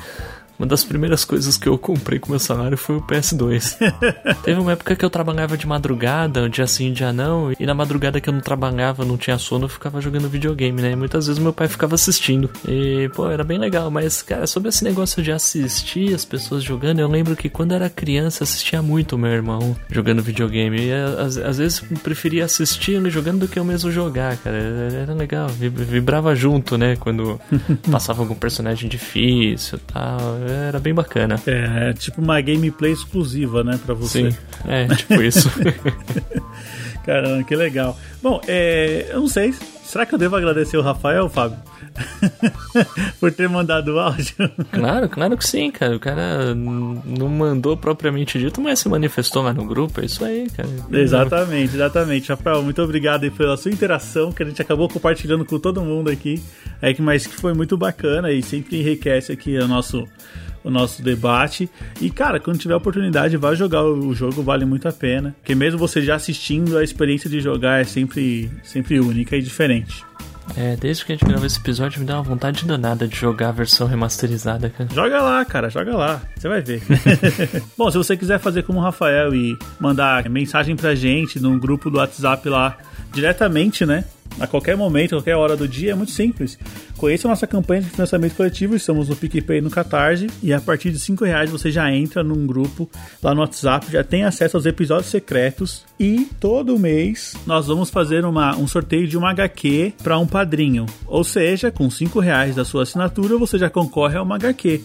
uma 0.57 0.67
das 0.67 0.83
primeiras 0.83 1.25
coisas 1.25 1.57
que 1.57 1.67
eu 1.67 1.77
comprei 1.77 2.19
com 2.19 2.29
meu 2.29 2.39
salário 2.39 2.77
foi 2.77 2.97
o 2.97 3.01
PS2. 3.01 3.77
Teve 4.43 4.59
uma 4.59 4.71
época 4.71 4.95
que 4.95 5.03
eu 5.03 5.09
trabalhava 5.09 5.57
de 5.57 5.67
madrugada, 5.67 6.43
um 6.43 6.49
dia 6.49 6.67
sim, 6.67 6.91
um 6.91 6.93
dia 6.93 7.11
não, 7.11 7.51
e 7.59 7.65
na 7.65 7.73
madrugada 7.73 8.21
que 8.21 8.29
eu 8.29 8.33
não 8.33 8.41
trabalhava, 8.41 9.05
não 9.05 9.17
tinha 9.17 9.37
sono, 9.37 9.65
eu 9.65 9.69
ficava 9.69 9.99
jogando 10.01 10.29
videogame, 10.29 10.81
né? 10.81 10.91
E 10.91 10.95
muitas 10.95 11.27
vezes 11.27 11.41
meu 11.41 11.53
pai 11.53 11.67
ficava 11.67 11.95
assistindo. 11.95 12.49
E, 12.67 13.09
pô, 13.13 13.29
era 13.29 13.43
bem 13.43 13.57
legal, 13.57 13.91
mas, 13.91 14.21
cara, 14.21 14.47
sobre 14.47 14.69
esse 14.69 14.83
negócio 14.83 15.21
de 15.21 15.31
assistir 15.31 16.13
as 16.13 16.25
pessoas 16.25 16.63
jogando, 16.63 16.99
eu 16.99 17.07
lembro 17.07 17.35
que 17.35 17.49
quando 17.49 17.73
era 17.73 17.89
criança 17.89 18.43
assistia 18.43 18.81
muito 18.81 19.15
o 19.15 19.19
meu 19.19 19.31
irmão 19.31 19.75
jogando 19.89 20.21
videogame. 20.21 20.87
E 20.87 20.93
às, 20.93 21.37
às 21.37 21.57
vezes 21.57 21.79
preferia 22.03 22.45
assistir 22.45 22.93
ele 22.93 23.09
jogando 23.09 23.39
do 23.39 23.47
que 23.47 23.59
eu 23.59 23.65
mesmo 23.65 23.91
jogar, 23.91 24.37
cara. 24.37 24.57
Era 24.57 25.13
legal, 25.13 25.47
vibrava 25.49 26.35
junto, 26.35 26.77
né? 26.77 26.95
Quando 26.95 27.39
passava 27.91 28.21
algum 28.21 28.35
personagem 28.35 28.89
difícil 28.89 29.77
e 29.77 29.91
tal. 29.91 30.19
Era 30.47 30.79
bem 30.79 30.93
bacana. 30.93 31.41
É, 31.45 31.93
tipo 31.93 32.21
uma 32.21 32.39
gameplay 32.41 32.91
exclusiva, 32.91 33.63
né, 33.63 33.79
pra 33.83 33.93
você. 33.93 34.31
Sim, 34.31 34.37
é, 34.67 34.87
tipo 34.87 35.21
isso. 35.21 35.49
Caramba, 37.05 37.43
que 37.43 37.55
legal. 37.55 37.97
Bom, 38.21 38.41
é, 38.47 39.07
eu 39.09 39.19
não 39.21 39.27
sei. 39.27 39.53
Será 39.85 40.05
que 40.05 40.15
eu 40.15 40.19
devo 40.19 40.35
agradecer 40.35 40.77
o 40.77 40.81
Rafael, 40.81 41.29
Fábio? 41.29 41.57
por 43.19 43.31
ter 43.31 43.47
mandado 43.47 43.93
o 43.93 43.99
áudio. 43.99 44.35
Claro, 44.71 45.07
claro 45.07 45.37
que 45.37 45.45
sim, 45.45 45.71
cara. 45.71 45.95
O 45.95 45.99
cara 45.99 46.53
não 46.55 47.29
mandou 47.29 47.77
propriamente 47.77 48.39
dito, 48.39 48.59
mas 48.59 48.79
se 48.79 48.89
manifestou 48.89 49.43
lá 49.43 49.53
no 49.53 49.63
grupo. 49.63 50.01
É 50.01 50.05
isso 50.05 50.25
aí, 50.25 50.49
cara. 50.49 50.67
Exatamente, 50.91 51.75
exatamente. 51.75 52.29
Rafael, 52.29 52.63
muito 52.63 52.81
obrigado 52.81 53.23
aí 53.23 53.31
pela 53.31 53.55
sua 53.55 53.71
interação, 53.71 54.31
que 54.31 54.43
a 54.43 54.45
gente 54.45 54.61
acabou 54.61 54.89
compartilhando 54.89 55.45
com 55.45 55.59
todo 55.59 55.81
mundo 55.81 56.09
aqui. 56.09 56.41
É 56.81 56.93
que, 56.93 57.01
mas 57.01 57.27
que 57.27 57.35
foi 57.35 57.53
muito 57.53 57.77
bacana 57.77 58.31
e 58.31 58.41
sempre 58.41 58.79
enriquece 58.79 59.31
aqui 59.31 59.57
o 59.57 59.67
nosso 59.67 60.07
o 60.65 60.71
nosso 60.71 61.01
debate. 61.01 61.69
E, 62.01 62.09
cara, 62.09 62.39
quando 62.39 62.57
tiver 62.57 62.75
oportunidade, 62.75 63.37
vá 63.37 63.53
jogar 63.53 63.83
o 63.83 64.13
jogo, 64.13 64.41
vale 64.41 64.65
muito 64.65 64.87
a 64.87 64.91
pena. 64.91 65.35
Porque 65.39 65.53
mesmo 65.53 65.77
você 65.77 66.01
já 66.01 66.15
assistindo, 66.15 66.77
a 66.77 66.83
experiência 66.83 67.29
de 67.29 67.39
jogar 67.39 67.79
é 67.79 67.83
sempre, 67.83 68.51
sempre 68.63 68.99
única 68.99 69.37
e 69.37 69.41
diferente. 69.41 70.03
É, 70.55 70.75
desde 70.75 71.03
que 71.05 71.11
a 71.11 71.15
gente 71.15 71.25
gravou 71.25 71.45
esse 71.45 71.59
episódio, 71.59 71.99
me 71.99 72.05
dá 72.05 72.15
uma 72.15 72.23
vontade 72.23 72.65
danada 72.65 73.07
de 73.07 73.15
jogar 73.15 73.49
a 73.49 73.51
versão 73.51 73.87
remasterizada, 73.87 74.69
cara. 74.69 74.89
Joga 74.93 75.21
lá, 75.21 75.45
cara, 75.45 75.69
joga 75.69 75.95
lá. 75.95 76.21
Você 76.35 76.47
vai 76.47 76.61
ver. 76.61 76.81
Bom, 77.77 77.89
se 77.89 77.97
você 77.97 78.15
quiser 78.15 78.39
fazer 78.39 78.63
como 78.63 78.79
o 78.79 78.81
Rafael 78.81 79.33
e 79.33 79.57
mandar 79.79 80.29
mensagem 80.29 80.75
pra 80.75 80.93
gente 80.93 81.39
num 81.39 81.57
grupo 81.57 81.89
do 81.89 81.97
WhatsApp 81.97 82.47
lá 82.47 82.77
diretamente, 83.11 83.85
né? 83.85 84.03
A 84.39 84.47
qualquer 84.47 84.75
momento, 84.75 85.11
qualquer 85.11 85.35
hora 85.35 85.55
do 85.55 85.67
dia, 85.67 85.91
é 85.91 85.95
muito 85.95 86.11
simples. 86.11 86.57
Conheça 86.97 87.27
a 87.27 87.29
nossa 87.29 87.47
campanha 87.47 87.81
de 87.81 87.89
financiamento 87.89 88.35
coletivo, 88.35 88.75
estamos 88.75 89.09
no 89.09 89.15
PicPay 89.15 89.61
no 89.61 89.69
Catarse, 89.69 90.27
e 90.41 90.53
a 90.53 90.59
partir 90.59 90.91
de 90.91 90.99
5 90.99 91.23
reais 91.23 91.49
você 91.49 91.71
já 91.71 91.91
entra 91.91 92.23
num 92.23 92.45
grupo 92.45 92.89
lá 93.21 93.33
no 93.33 93.41
WhatsApp, 93.41 93.91
já 93.91 94.03
tem 94.03 94.23
acesso 94.23 94.57
aos 94.57 94.65
episódios 94.65 95.09
secretos, 95.09 95.85
e 95.99 96.27
todo 96.39 96.77
mês 96.79 97.35
nós 97.45 97.67
vamos 97.67 97.89
fazer 97.89 98.25
uma, 98.25 98.55
um 98.57 98.67
sorteio 98.67 99.07
de 99.07 99.17
uma 99.17 99.31
HQ 99.31 99.93
para 100.03 100.17
um 100.17 100.27
padrinho. 100.27 100.85
Ou 101.05 101.23
seja, 101.23 101.71
com 101.71 101.89
5 101.89 102.19
reais 102.19 102.55
da 102.55 102.65
sua 102.65 102.83
assinatura, 102.83 103.37
você 103.37 103.57
já 103.57 103.69
concorre 103.69 104.17
a 104.17 104.21
uma 104.21 104.35
HQ. 104.35 104.83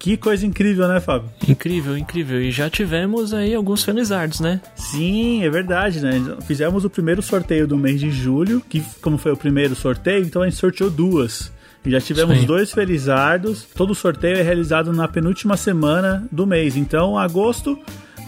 Que 0.00 0.16
coisa 0.16 0.46
incrível, 0.46 0.88
né, 0.88 0.98
Fábio? 0.98 1.28
Incrível, 1.46 1.96
incrível. 1.96 2.40
E 2.40 2.50
já 2.50 2.70
tivemos 2.70 3.34
aí 3.34 3.54
alguns 3.54 3.84
felizardos, 3.84 4.40
né? 4.40 4.58
Sim, 4.74 5.44
é 5.44 5.50
verdade, 5.50 6.00
né? 6.00 6.12
Fizemos 6.46 6.86
o 6.86 6.90
primeiro 6.90 7.20
sorteio 7.20 7.68
do 7.68 7.76
mês 7.76 8.00
de 8.00 8.10
julho, 8.10 8.62
que 8.66 8.82
como 9.02 9.18
foi 9.18 9.30
o 9.30 9.36
primeiro 9.36 9.74
sorteio, 9.74 10.24
então 10.24 10.40
a 10.40 10.46
gente 10.46 10.56
sorteou 10.56 10.88
duas. 10.88 11.52
E 11.84 11.90
já 11.90 12.00
tivemos 12.00 12.42
dois 12.46 12.72
felizardos. 12.72 13.66
Todo 13.74 13.90
o 13.90 13.94
sorteio 13.94 14.38
é 14.38 14.42
realizado 14.42 14.90
na 14.90 15.06
penúltima 15.06 15.54
semana 15.56 16.26
do 16.32 16.46
mês. 16.46 16.78
Então, 16.78 17.18
agosto 17.18 17.78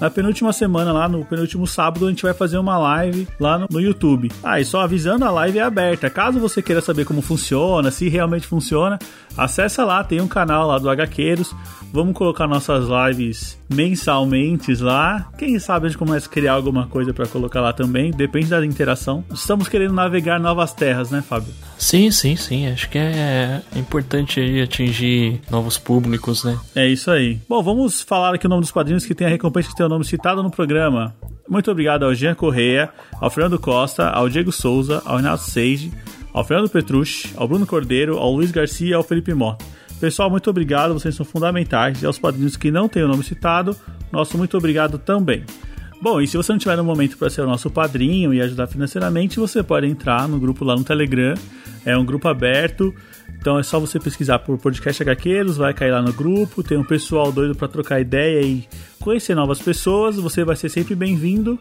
na 0.01 0.11
penúltima 0.11 0.53
semana, 0.53 0.93
lá 0.93 1.09
no 1.09 1.25
penúltimo 1.25 1.67
sábado, 1.67 2.07
a 2.07 2.11
gente 2.11 2.23
vai 2.23 2.35
fazer 2.35 2.59
uma 2.59 2.79
live 2.79 3.29
lá 3.39 3.59
no, 3.59 3.69
no 3.71 3.81
YouTube. 3.81 4.31
Ah, 4.43 4.61
e 4.61 4.65
só 4.65 4.81
avisando, 4.81 5.25
a 5.25 5.31
live 5.31 5.59
é 5.59 5.63
aberta. 5.63 6.11
Caso 6.11 6.41
você 6.41 6.61
queira 6.61 6.81
saber 6.81 7.05
como 7.05 7.23
funciona, 7.23 7.91
se 7.91 8.09
realmente 8.09 8.47
funciona, 8.47 8.99
acessa 9.37 9.85
lá, 9.85 10.03
tem 10.03 10.21
um 10.21 10.29
canal 10.29 10.67
lá 10.67 10.79
do 10.79 10.91
HQueiros. 10.91 11.55
Vamos 11.93 12.15
colocar 12.15 12.49
nossas 12.49 12.87
lives 12.89 13.59
mensalmente 13.69 14.75
lá. 14.77 15.31
Quem 15.37 15.59
sabe 15.59 15.87
a 15.87 15.89
gente 15.91 15.99
começa 15.99 16.27
a 16.27 16.31
criar 16.31 16.55
alguma 16.55 16.87
coisa 16.87 17.13
para 17.13 17.27
colocar 17.27 17.61
lá 17.61 17.73
também, 17.73 18.11
depende 18.11 18.47
da 18.47 18.65
interação. 18.65 19.23
Estamos 19.33 19.69
querendo 19.69 19.93
navegar 19.93 20.41
novas 20.41 20.73
terras, 20.73 21.11
né, 21.11 21.23
Fábio? 21.23 21.53
Sim, 21.77 22.11
sim, 22.11 22.37
sim. 22.37 22.67
Acho 22.69 22.89
que 22.89 22.97
é 22.97 23.61
importante 23.77 24.41
aí 24.41 24.63
atingir 24.63 25.41
novos 25.51 25.77
públicos, 25.77 26.45
né? 26.45 26.59
É 26.75 26.87
isso 26.87 27.11
aí. 27.11 27.41
Bom, 27.49 27.63
vamos 27.63 28.01
falar 28.01 28.35
aqui 28.35 28.47
o 28.47 28.49
nome 28.49 28.63
dos 28.63 28.71
quadrinhos 28.71 29.05
que 29.05 29.15
tem 29.15 29.27
a 29.27 29.31
recompensa 29.31 29.69
que 29.69 29.77
o 29.87 29.89
nome 29.89 30.05
citado 30.05 30.43
no 30.43 30.51
programa. 30.51 31.15
Muito 31.49 31.71
obrigado 31.71 32.05
ao 32.05 32.15
Jean 32.15 32.35
Correia, 32.35 32.91
ao 33.21 33.31
Fernando 33.31 33.59
Costa, 33.59 34.09
ao 34.09 34.29
Diego 34.29 34.53
Souza, 34.53 35.03
ao 35.05 35.17
Renato 35.17 35.43
Seiji, 35.43 35.93
ao 36.33 36.45
Fernando 36.45 36.71
Petrucci, 36.71 37.33
ao 37.37 37.47
Bruno 37.47 37.67
Cordeiro, 37.67 38.17
ao 38.17 38.33
Luiz 38.33 38.51
Garcia 38.51 38.91
e 38.91 38.95
ao 38.95 39.03
Felipe 39.03 39.35
Mota. 39.35 39.65
Pessoal, 40.01 40.29
muito 40.29 40.51
obrigado, 40.51 40.95
vocês 40.95 41.15
são 41.15 41.25
fundamentais. 41.25 42.03
E 42.03 42.07
aos 42.07 42.19
padrinhos 42.19 42.57
que 42.57 42.71
não 42.71 42.89
têm 42.89 43.03
o 43.05 43.09
nome 43.09 43.23
citado, 43.23 43.77
nosso 44.11 44.37
muito 44.37 44.57
obrigado 44.57 44.99
também. 44.99 45.45
Bom, 46.03 46.21
e 46.21 46.27
se 46.27 46.37
você 46.37 46.51
não 46.51 46.59
tiver 46.59 46.77
no 46.77 46.83
momento 46.83 47.17
para 47.17 47.31
ser 47.31 47.43
o 47.43 47.47
nosso 47.47 47.71
padrinho 47.71 48.35
e 48.35 48.41
ajudar 48.41 48.67
financeiramente, 48.67 49.39
você 49.39 49.63
pode 49.63 49.87
entrar 49.87 50.27
no 50.27 50.41
grupo 50.41 50.65
lá 50.65 50.75
no 50.75 50.83
Telegram. 50.83 51.35
É 51.87 51.97
um 51.97 52.05
grupo 52.05 52.27
aberto, 52.27 52.93
então 53.39 53.59
é 53.59 53.63
só 53.63 53.81
você 53.81 53.99
pesquisar 53.99 54.39
por 54.39 54.57
podcast 54.57 55.03
HQueiros, 55.03 55.57
vai 55.57 55.75
cair 55.75 55.91
lá 55.91 56.01
no 56.01 56.13
grupo. 56.13 56.63
Tem 56.63 56.79
um 56.79 56.85
pessoal 56.85 57.33
doido 57.33 57.55
para 57.57 57.67
trocar 57.67 58.01
ideia 58.01 58.41
e 58.41 58.69
conhecer 59.01 59.35
novas 59.35 59.61
pessoas. 59.61 60.17
Você 60.17 60.45
vai 60.45 60.55
ser 60.55 60.69
sempre 60.69 60.95
bem-vindo. 60.95 61.59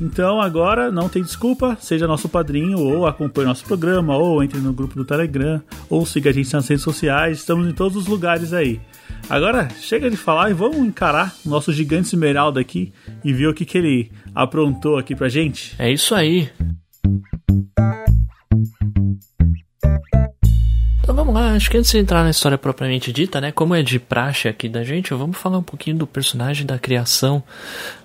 Então 0.00 0.40
agora 0.40 0.90
não 0.90 1.08
tem 1.08 1.22
desculpa, 1.22 1.76
seja 1.80 2.06
nosso 2.08 2.28
padrinho, 2.28 2.78
ou 2.78 3.06
acompanhe 3.06 3.46
nosso 3.46 3.64
programa, 3.64 4.16
ou 4.16 4.42
entre 4.42 4.58
no 4.58 4.72
grupo 4.72 4.96
do 4.96 5.04
Telegram, 5.04 5.62
ou 5.88 6.04
siga 6.04 6.30
a 6.30 6.32
gente 6.32 6.52
nas 6.52 6.66
redes 6.66 6.82
sociais, 6.82 7.38
estamos 7.38 7.68
em 7.68 7.72
todos 7.72 7.96
os 7.96 8.06
lugares 8.06 8.52
aí. 8.52 8.80
Agora 9.28 9.68
chega 9.80 10.10
de 10.10 10.16
falar 10.16 10.50
e 10.50 10.54
vamos 10.54 10.78
encarar 10.78 11.34
o 11.44 11.48
nosso 11.48 11.72
gigante 11.72 12.08
esmeralda 12.08 12.60
aqui 12.60 12.92
e 13.22 13.32
ver 13.32 13.46
o 13.46 13.54
que, 13.54 13.64
que 13.64 13.78
ele 13.78 14.10
aprontou 14.34 14.98
aqui 14.98 15.14
pra 15.14 15.28
gente. 15.28 15.74
É 15.78 15.92
isso 15.92 16.14
aí. 16.14 16.50
Então 21.10 21.24
vamos 21.24 21.34
lá, 21.34 21.54
acho 21.56 21.68
que 21.68 21.76
antes 21.76 21.90
de 21.90 21.98
entrar 21.98 22.22
na 22.22 22.30
história 22.30 22.56
propriamente 22.56 23.12
dita, 23.12 23.40
né, 23.40 23.50
como 23.50 23.74
é 23.74 23.82
de 23.82 23.98
praxe 23.98 24.46
aqui 24.46 24.68
da 24.68 24.84
gente, 24.84 25.12
vamos 25.12 25.36
falar 25.36 25.58
um 25.58 25.62
pouquinho 25.62 25.96
do 25.96 26.06
personagem, 26.06 26.64
da 26.64 26.78
criação 26.78 27.42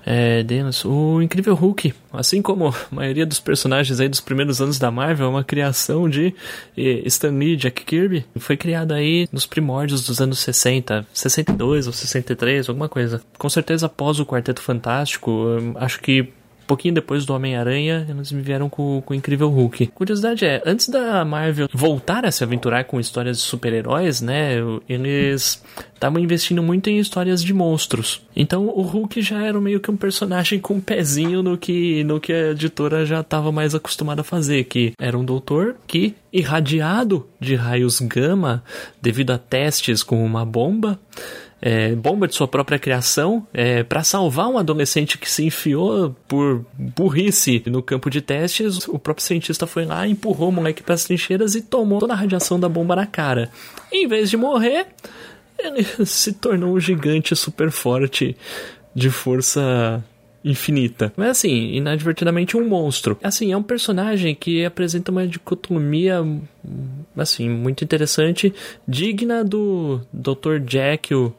é, 0.03 0.41
deles. 0.41 0.83
O 0.83 1.21
Incrível 1.21 1.53
Hulk, 1.53 1.93
assim 2.11 2.41
como 2.41 2.69
a 2.69 2.73
maioria 2.89 3.23
dos 3.23 3.39
personagens 3.39 3.99
aí 3.99 4.09
dos 4.09 4.21
primeiros 4.21 4.59
anos 4.59 4.79
da 4.79 4.89
Marvel, 4.89 5.27
é 5.27 5.29
uma 5.29 5.43
criação 5.43 6.09
de 6.09 6.33
Stan 7.05 7.29
Lee, 7.29 7.55
Jack 7.55 7.85
Kirby, 7.85 8.25
foi 8.37 8.57
criado 8.57 8.91
aí 8.91 9.29
nos 9.31 9.45
primórdios 9.45 10.03
dos 10.03 10.19
anos 10.19 10.39
60, 10.39 11.05
62 11.13 11.85
ou 11.85 11.93
63, 11.93 12.67
alguma 12.67 12.89
coisa. 12.89 13.21
Com 13.37 13.49
certeza 13.49 13.85
após 13.85 14.19
o 14.19 14.25
Quarteto 14.25 14.63
Fantástico, 14.63 15.45
acho 15.75 16.01
que 16.01 16.33
pouquinho 16.65 16.93
depois 16.93 17.25
do 17.25 17.33
Homem-Aranha, 17.33 18.05
eles 18.09 18.31
me 18.31 18.41
vieram 18.41 18.69
com, 18.69 19.01
com 19.05 19.13
o 19.13 19.15
Incrível 19.15 19.49
Hulk. 19.49 19.87
Curiosidade 19.87 20.45
é, 20.45 20.61
antes 20.65 20.89
da 20.89 21.23
Marvel 21.23 21.67
voltar 21.73 22.25
a 22.25 22.31
se 22.31 22.43
aventurar 22.43 22.85
com 22.85 22.99
histórias 22.99 23.37
de 23.37 23.43
super-heróis, 23.43 24.21
né, 24.21 24.55
eles 24.87 25.63
estavam 25.93 26.19
investindo 26.19 26.61
muito 26.61 26.89
em 26.89 26.99
histórias 26.99 27.43
de 27.43 27.53
monstros. 27.53 28.21
Então 28.35 28.67
o 28.67 28.81
Hulk 28.81 29.21
já 29.21 29.43
era 29.43 29.59
meio 29.59 29.79
que 29.79 29.89
um 29.89 29.97
personagem 29.97 30.59
com 30.59 30.75
um 30.75 30.81
pezinho 30.81 31.41
no 31.41 31.57
que, 31.57 32.03
no 32.03 32.19
que 32.19 32.33
a 32.33 32.51
editora 32.51 33.05
já 33.05 33.21
estava 33.21 33.51
mais 33.51 33.73
acostumada 33.73 34.21
a 34.21 34.23
fazer, 34.23 34.65
que 34.65 34.93
era 34.99 35.17
um 35.17 35.23
doutor 35.23 35.75
que, 35.87 36.15
irradiado 36.31 37.25
de 37.39 37.55
raios 37.55 37.99
gama 37.99 38.63
devido 39.01 39.31
a 39.31 39.37
testes 39.37 40.03
com 40.03 40.23
uma 40.23 40.45
bomba, 40.45 40.99
é, 41.65 41.95
bomba 41.95 42.27
de 42.27 42.35
sua 42.35 42.47
própria 42.47 42.77
criação 42.77 43.47
é, 43.51 43.81
para 43.81 44.03
salvar 44.03 44.47
um 44.47 44.59
adolescente 44.59 45.17
que 45.17 45.27
se 45.27 45.45
enfiou 45.45 46.15
por 46.27 46.63
burrice 46.77 47.63
no 47.65 47.81
campo 47.81 48.07
de 48.07 48.21
testes. 48.21 48.87
O 48.87 48.99
próprio 48.99 49.25
cientista 49.25 49.65
foi 49.65 49.83
lá, 49.83 50.07
empurrou 50.07 50.49
o 50.49 50.51
moleque 50.51 50.83
para 50.83 50.93
as 50.93 51.05
trincheiras 51.05 51.55
e 51.55 51.63
tomou 51.63 51.97
toda 51.97 52.13
a 52.13 52.15
radiação 52.15 52.59
da 52.59 52.69
bomba 52.69 52.95
na 52.95 53.07
cara. 53.07 53.49
em 53.91 54.07
vez 54.07 54.29
de 54.29 54.37
morrer, 54.37 54.85
ele 55.57 55.83
se 56.05 56.33
tornou 56.33 56.75
um 56.75 56.79
gigante 56.79 57.35
super 57.35 57.71
forte 57.71 58.37
de 58.93 59.09
força 59.09 60.05
infinita. 60.43 61.11
Mas 61.17 61.29
assim, 61.29 61.73
inadvertidamente 61.73 62.55
um 62.55 62.69
monstro. 62.69 63.17
Assim, 63.23 63.51
é 63.51 63.57
um 63.57 63.63
personagem 63.63 64.35
que 64.35 64.63
apresenta 64.63 65.11
uma 65.11 65.25
dicotomia 65.25 66.23
assim, 67.17 67.49
muito 67.49 67.83
interessante, 67.83 68.53
digna 68.87 69.43
do 69.43 69.99
Dr. 70.13 70.61
Jekyll 70.63 71.33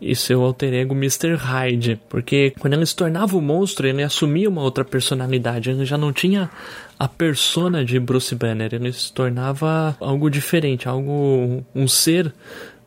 e 0.00 0.14
seu 0.14 0.42
alter 0.42 0.74
ego 0.74 0.94
Mr. 0.94 1.34
Hyde, 1.34 2.00
porque 2.08 2.52
quando 2.58 2.74
ele 2.74 2.86
se 2.86 2.94
tornava 2.94 3.36
o 3.36 3.40
monstro, 3.40 3.86
ele 3.86 4.02
assumia 4.02 4.48
uma 4.48 4.62
outra 4.62 4.84
personalidade, 4.84 5.70
ele 5.70 5.84
já 5.84 5.96
não 5.96 6.12
tinha 6.12 6.50
a 6.98 7.08
persona 7.08 7.84
de 7.84 7.98
Bruce 7.98 8.34
Banner, 8.34 8.74
ele 8.74 8.92
se 8.92 9.12
tornava 9.12 9.96
algo 10.00 10.30
diferente, 10.30 10.88
algo 10.88 11.64
um 11.74 11.88
ser 11.88 12.32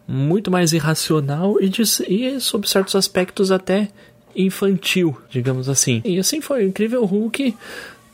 muito 0.07 0.49
mais 0.49 0.73
irracional 0.73 1.61
e, 1.61 1.69
de, 1.69 1.83
e 2.07 2.39
sob 2.39 2.67
certos 2.67 2.95
aspectos 2.95 3.51
até 3.51 3.89
infantil, 4.35 5.15
digamos 5.29 5.69
assim. 5.69 6.01
E 6.03 6.17
assim 6.19 6.41
foi. 6.41 6.65
O 6.65 6.67
Incrível 6.67 7.05
Hulk 7.05 7.55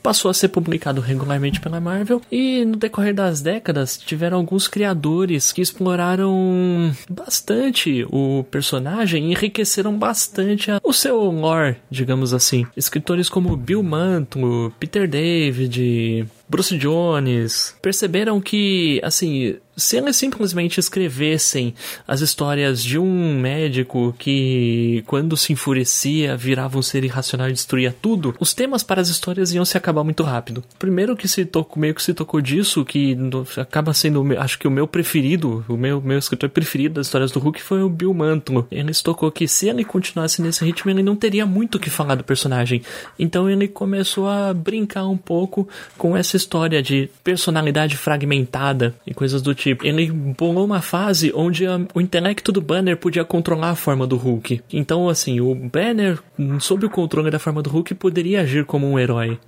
passou 0.05 0.29
a 0.29 0.35
ser 0.35 0.49
publicado 0.49 1.01
regularmente 1.01 1.59
pela 1.59 1.81
Marvel 1.81 2.21
e 2.31 2.63
no 2.63 2.77
decorrer 2.77 3.11
das 3.11 3.41
décadas 3.41 3.97
tiveram 3.97 4.37
alguns 4.37 4.67
criadores 4.67 5.51
que 5.51 5.63
exploraram 5.63 6.93
bastante 7.09 8.05
o 8.11 8.43
personagem 8.43 9.25
e 9.25 9.31
enriqueceram 9.31 9.97
bastante 9.97 10.69
o 10.83 10.93
seu 10.93 11.19
lore, 11.31 11.77
digamos 11.89 12.35
assim. 12.35 12.67
Escritores 12.77 13.29
como 13.29 13.57
Bill 13.57 13.81
Mantlo, 13.81 14.71
Peter 14.79 15.07
David, 15.07 16.27
Bruce 16.47 16.77
Jones 16.77 17.75
perceberam 17.81 18.39
que, 18.39 19.01
assim, 19.03 19.57
se 19.75 19.97
eles 19.97 20.15
simplesmente 20.15 20.79
escrevessem 20.79 21.73
as 22.07 22.21
histórias 22.21 22.83
de 22.83 22.97
um 22.97 23.39
médico 23.39 24.15
que, 24.17 25.03
quando 25.05 25.35
se 25.35 25.53
enfurecia, 25.53 26.37
virava 26.37 26.77
um 26.77 26.81
ser 26.81 27.03
irracional 27.03 27.49
e 27.49 27.53
destruía 27.53 27.95
tudo, 28.01 28.35
os 28.39 28.53
temas 28.53 28.83
para 28.83 29.01
as 29.01 29.09
histórias 29.09 29.53
iam 29.53 29.65
se 29.65 29.77
acabar 29.77 30.03
muito 30.03 30.23
rápido. 30.23 30.63
Primeiro 30.79 31.15
que 31.15 31.27
se 31.27 31.45
tocou, 31.45 31.79
meio 31.79 31.93
que 31.93 32.03
se 32.03 32.13
tocou 32.13 32.39
disso, 32.41 32.85
que 32.85 33.17
acaba 33.57 33.93
sendo, 33.93 34.23
acho 34.39 34.57
que 34.57 34.67
o 34.67 34.71
meu 34.71 34.87
preferido, 34.87 35.65
o 35.67 35.77
meu, 35.77 36.01
meu 36.01 36.17
escritor 36.17 36.49
preferido 36.49 36.95
das 36.95 37.07
histórias 37.07 37.31
do 37.31 37.39
Hulk 37.39 37.61
foi 37.61 37.83
o 37.83 37.89
Bill 37.89 38.13
Mantlo. 38.13 38.67
Ele 38.71 38.93
se 38.93 39.03
tocou 39.03 39.31
que 39.31 39.47
se 39.47 39.67
ele 39.67 39.83
continuasse 39.83 40.41
nesse 40.41 40.63
ritmo, 40.63 40.91
ele 40.91 41.03
não 41.03 41.15
teria 41.15 41.45
muito 41.45 41.75
o 41.75 41.79
que 41.79 41.89
falar 41.89 42.15
do 42.15 42.23
personagem. 42.23 42.81
Então 43.19 43.49
ele 43.49 43.67
começou 43.67 44.27
a 44.27 44.53
brincar 44.53 45.07
um 45.07 45.17
pouco 45.17 45.67
com 45.97 46.15
essa 46.15 46.37
história 46.37 46.81
de 46.81 47.09
personalidade 47.23 47.97
fragmentada 47.97 48.95
e 49.05 49.13
coisas 49.13 49.41
do 49.41 49.53
tipo. 49.69 49.85
Ele 49.85 50.11
bolou 50.11 50.65
uma 50.65 50.81
fase 50.81 51.31
onde 51.35 51.65
a, 51.65 51.79
o 51.93 52.01
intelecto 52.01 52.51
do 52.51 52.61
Banner 52.61 52.97
podia 52.97 53.25
controlar 53.25 53.71
a 53.71 53.75
forma 53.75 54.05
do 54.05 54.17
Hulk. 54.17 54.61
Então, 54.71 55.09
assim, 55.09 55.39
o 55.39 55.55
Banner, 55.55 56.19
sob 56.59 56.85
o 56.85 56.89
controle 56.89 57.31
da 57.31 57.39
forma 57.39 57.61
do 57.61 57.69
Hulk, 57.69 57.95
poderia 57.95 58.41
agir 58.41 58.65
como 58.65 58.89
um 58.89 58.99
herói. 58.99 59.39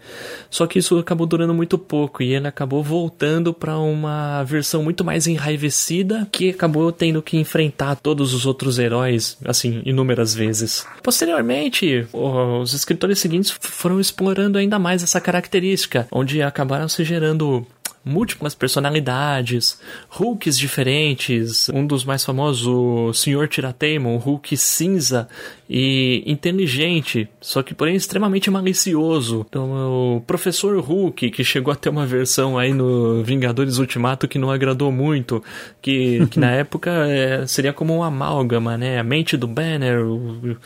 Só 0.49 0.65
que 0.65 0.79
isso 0.79 0.97
acabou 0.97 1.27
durando 1.27 1.53
muito 1.53 1.77
pouco 1.77 2.23
e 2.23 2.33
ele 2.33 2.47
acabou 2.47 2.81
voltando 2.83 3.53
para 3.53 3.77
uma 3.77 4.43
versão 4.43 4.83
muito 4.83 5.03
mais 5.03 5.27
enraivecida 5.27 6.27
que 6.31 6.49
acabou 6.49 6.91
tendo 6.91 7.21
que 7.21 7.37
enfrentar 7.37 7.95
todos 7.95 8.33
os 8.33 8.45
outros 8.45 8.79
heróis, 8.79 9.37
assim, 9.45 9.81
inúmeras 9.85 10.33
vezes. 10.33 10.85
Posteriormente, 11.03 12.07
os 12.13 12.73
escritores 12.73 13.19
seguintes 13.19 13.51
foram 13.59 13.99
explorando 13.99 14.57
ainda 14.57 14.79
mais 14.79 15.03
essa 15.03 15.21
característica, 15.21 16.07
onde 16.11 16.41
acabaram 16.41 16.87
se 16.87 17.03
gerando 17.03 17.65
múltiplas 18.03 18.55
personalidades, 18.55 19.79
Hulks 20.09 20.57
diferentes, 20.57 21.69
um 21.69 21.85
dos 21.85 22.03
mais 22.05 22.23
famosos, 22.23 22.65
o 22.65 23.13
Sr. 23.13 23.47
Tirateimon, 23.47 24.15
um 24.15 24.17
Hulk 24.17 24.55
cinza 24.55 25.27
e 25.69 26.23
inteligente, 26.25 27.29
só 27.41 27.61
que 27.61 27.73
porém 27.73 27.95
extremamente 27.95 28.49
malicioso. 28.49 29.45
Então, 29.47 30.15
o 30.15 30.21
Professor 30.21 30.79
Hulk, 30.79 31.29
que 31.29 31.43
chegou 31.43 31.71
a 31.71 31.75
ter 31.75 31.89
uma 31.89 32.05
versão 32.05 32.57
aí 32.57 32.73
no 32.73 33.23
Vingadores 33.23 33.77
Ultimato 33.77 34.27
que 34.27 34.39
não 34.39 34.49
agradou 34.49 34.91
muito, 34.91 35.43
que, 35.81 36.25
que 36.27 36.39
na 36.39 36.51
época 36.55 36.91
é, 37.07 37.45
seria 37.45 37.73
como 37.73 37.95
um 37.95 38.03
amálgama, 38.03 38.77
né? 38.77 38.99
A 38.99 39.03
mente 39.03 39.35
do 39.35 39.47
Banner, 39.47 40.05
o, 40.05 40.57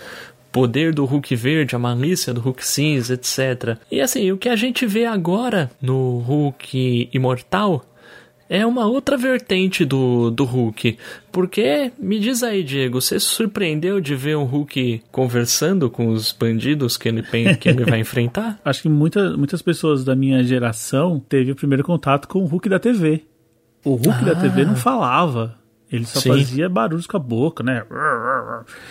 poder 0.52 0.94
do 0.94 1.06
Hulk 1.06 1.36
verde, 1.36 1.76
a 1.76 1.80
malícia 1.80 2.34
do 2.34 2.42
Hulk 2.42 2.66
cinza, 2.66 3.14
etc. 3.14 3.78
E 3.92 4.02
assim, 4.02 4.32
o 4.32 4.38
que 4.38 4.50
a 4.50 4.56
gente 4.56 4.86
vê 4.86 5.06
agora 5.06 5.72
no 5.82 6.20
Hulk 6.20 7.10
imortal 7.14 7.86
é 8.52 8.66
uma 8.66 8.86
outra 8.86 9.16
vertente 9.16 9.86
do, 9.86 10.30
do 10.30 10.44
Hulk. 10.44 10.98
Porque, 11.32 11.94
me 11.98 12.20
diz 12.20 12.44
aí, 12.44 12.64
Diego, 12.64 13.00
você 13.00 13.18
se 13.18 13.28
surpreendeu 13.28 14.02
de 14.02 14.14
ver 14.14 14.36
um 14.36 14.44
Hulk 14.44 15.04
conversando 15.10 15.90
com 15.90 16.10
os 16.10 16.34
bandidos 16.34 16.98
que 16.98 17.08
ele, 17.08 17.24
que 17.56 17.70
ele 17.70 17.86
vai 17.86 18.02
enfrentar? 18.02 18.60
Acho 18.66 18.82
que 18.82 18.90
muita, 18.90 19.38
muitas 19.38 19.62
pessoas 19.62 20.04
da 20.04 20.18
minha 20.18 20.44
geração 20.44 21.18
teve 21.30 21.54
o 21.54 21.56
primeiro 21.56 21.82
contato 21.82 22.28
com 22.28 22.40
o 22.40 22.46
Hulk 22.46 22.68
da 22.68 22.78
TV. 22.78 23.24
O 23.86 23.92
Hulk 23.92 24.20
ah. 24.20 24.34
da 24.34 24.36
TV 24.36 24.66
não 24.66 24.76
falava. 24.76 25.58
Ele 25.92 26.06
só 26.06 26.22
Sim. 26.22 26.30
fazia 26.30 26.70
barulhos 26.70 27.06
com 27.06 27.18
a 27.18 27.20
boca, 27.20 27.62
né? 27.62 27.84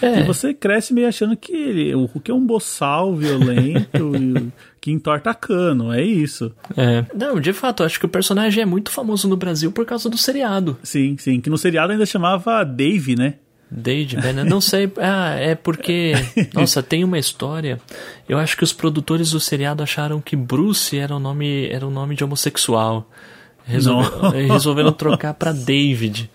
É. 0.03 0.21
E 0.21 0.23
você 0.25 0.53
cresce 0.53 0.93
meio 0.93 1.09
achando 1.09 1.35
que 1.35 1.53
ele, 1.53 1.95
o 1.95 2.05
Hulk 2.05 2.31
é 2.31 2.35
um 2.35 2.45
boçal 2.45 3.17
violento 3.17 4.13
e, 4.17 4.53
que 4.79 4.91
entorta 4.91 5.33
cano, 5.33 5.93
é 5.95 6.03
isso. 6.03 6.53
É. 6.77 7.07
Não, 7.15 7.41
de 7.41 7.55
fato, 7.55 7.83
acho 7.83 7.99
que 7.99 8.05
o 8.05 8.09
personagem 8.09 8.63
é 8.63 8.67
muito 8.67 8.91
famoso 8.91 9.27
no 9.29 9.37
Brasil 9.37 9.73
por 9.73 9.87
causa 9.87 10.11
do 10.11 10.19
seriado. 10.19 10.77
Sim, 10.83 11.17
sim. 11.19 11.41
Que 11.41 11.49
no 11.49 11.57
seriado 11.57 11.93
ainda 11.93 12.05
chamava 12.05 12.63
Dave, 12.65 13.17
né? 13.17 13.37
Dave 13.71 14.17
Banner, 14.17 14.45
não 14.45 14.61
sei, 14.61 14.93
ah, 14.99 15.37
é 15.37 15.55
porque, 15.55 16.13
nossa, 16.53 16.83
tem 16.83 17.05
uma 17.05 17.19
história. 17.19 17.81
Eu 18.29 18.37
acho 18.37 18.57
que 18.57 18.65
os 18.65 18.73
produtores 18.73 19.31
do 19.31 19.41
seriado 19.41 19.83
acharam 19.83 20.21
que 20.21 20.37
Bruce 20.37 20.99
era 20.99 21.15
o 21.15 21.19
nome, 21.21 21.69
era 21.69 21.87
o 21.87 21.91
nome 21.91 22.15
de 22.15 22.25
homossexual. 22.25 23.09
Resolve, 23.65 24.49
resolveram 24.49 24.91
trocar 24.91 25.35
para 25.35 25.53
David. 25.53 26.29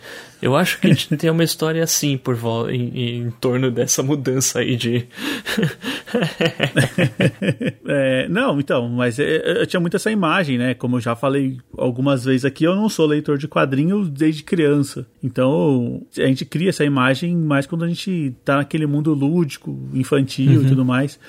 Eu 0.45 0.55
acho 0.55 0.79
que 0.79 0.93
tem 1.17 1.27
uma 1.31 1.43
história 1.43 1.83
assim 1.83 2.19
por 2.19 2.37
em, 2.69 3.23
em 3.23 3.31
torno 3.31 3.71
dessa 3.71 4.03
mudança 4.03 4.59
aí 4.59 4.75
de. 4.75 5.07
é, 7.83 8.27
não, 8.29 8.59
então, 8.59 8.87
mas 8.87 9.17
eu, 9.17 9.25
é, 9.25 9.61
eu 9.63 9.65
tinha 9.65 9.79
muito 9.79 9.95
essa 9.95 10.11
imagem, 10.11 10.59
né? 10.59 10.75
Como 10.75 10.97
eu 10.97 11.01
já 11.01 11.15
falei 11.15 11.57
algumas 11.75 12.25
vezes 12.25 12.45
aqui, 12.45 12.63
eu 12.63 12.75
não 12.75 12.87
sou 12.87 13.07
leitor 13.07 13.39
de 13.39 13.47
quadrinhos 13.47 14.07
desde 14.07 14.43
criança. 14.43 15.07
Então, 15.23 16.03
a 16.15 16.27
gente 16.27 16.45
cria 16.45 16.69
essa 16.69 16.85
imagem 16.85 17.35
mais 17.35 17.65
quando 17.65 17.83
a 17.83 17.87
gente 17.87 18.35
tá 18.45 18.57
naquele 18.57 18.85
mundo 18.85 19.15
lúdico, 19.15 19.75
infantil 19.95 20.59
uhum. 20.59 20.65
e 20.67 20.69
tudo 20.69 20.85
mais. 20.85 21.19